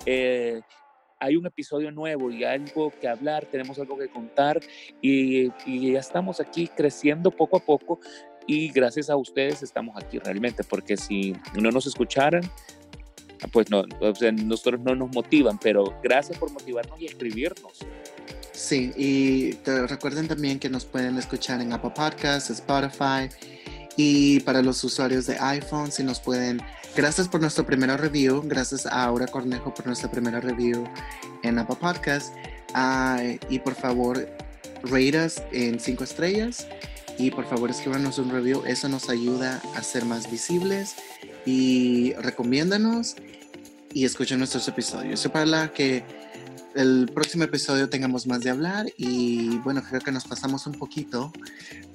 [0.07, 0.63] eh,
[1.21, 4.61] hay un episodio nuevo y algo que hablar, tenemos algo que contar
[5.03, 8.01] y, y, ya estamos aquí creciendo poco a poco
[8.47, 12.43] y gracias a ustedes estamos aquí realmente, porque si no nos escucharan,
[13.53, 17.81] pues no, o sea, nosotros no nos motivan, pero gracias por motivarnos y escribirnos.
[18.55, 23.29] Sí, y recuerden también que nos pueden escuchar en Apple Podcasts, Spotify
[23.97, 26.63] y para los usuarios de iPhone, si nos pueden,
[26.97, 30.85] gracias por nuestro primera review, gracias a Aura Cornejo por nuestra primera review
[31.43, 32.31] en Apple Podcasts
[33.51, 34.29] y por favor,
[34.85, 36.69] rate us en 5 estrellas
[37.19, 40.95] y por favor escríbanos un review, eso nos ayuda a ser más visibles
[41.45, 43.17] y recomiéndanos
[43.93, 45.21] y escuchen nuestros episodios.
[45.21, 46.05] Eso para la que
[46.75, 51.33] el próximo episodio tengamos más de hablar y bueno, creo que nos pasamos un poquito,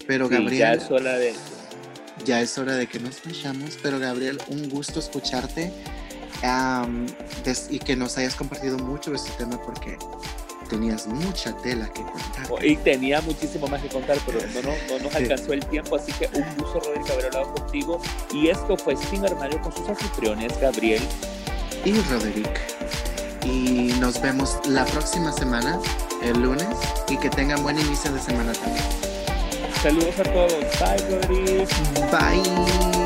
[0.07, 0.59] pero Gabriel...
[0.59, 1.33] Ya es hora de...
[2.25, 5.71] Ya es hora de que nos vayamos, pero Gabriel, un gusto escucharte
[7.69, 9.97] y que nos hayas compartido mucho este tema porque
[10.69, 12.47] tenías mucha tela que contar.
[12.49, 15.95] Oh, y tenía muchísimo más que contar, pero no, no, no nos alcanzó el tiempo,
[15.95, 18.01] así que un gusto, Rodrigo, haber hablado contigo.
[18.33, 21.01] Y esto fue Sin Armario con sus anfitriones, Gabriel
[21.85, 22.78] y Roderick
[23.43, 25.79] y nos vemos la próxima semana,
[26.21, 26.67] el lunes,
[27.09, 28.83] y que tengan buen inicio de semana también.
[29.81, 30.51] Saludos a todos.
[30.79, 31.69] Bye, Rodríguez.
[32.11, 32.98] Bye.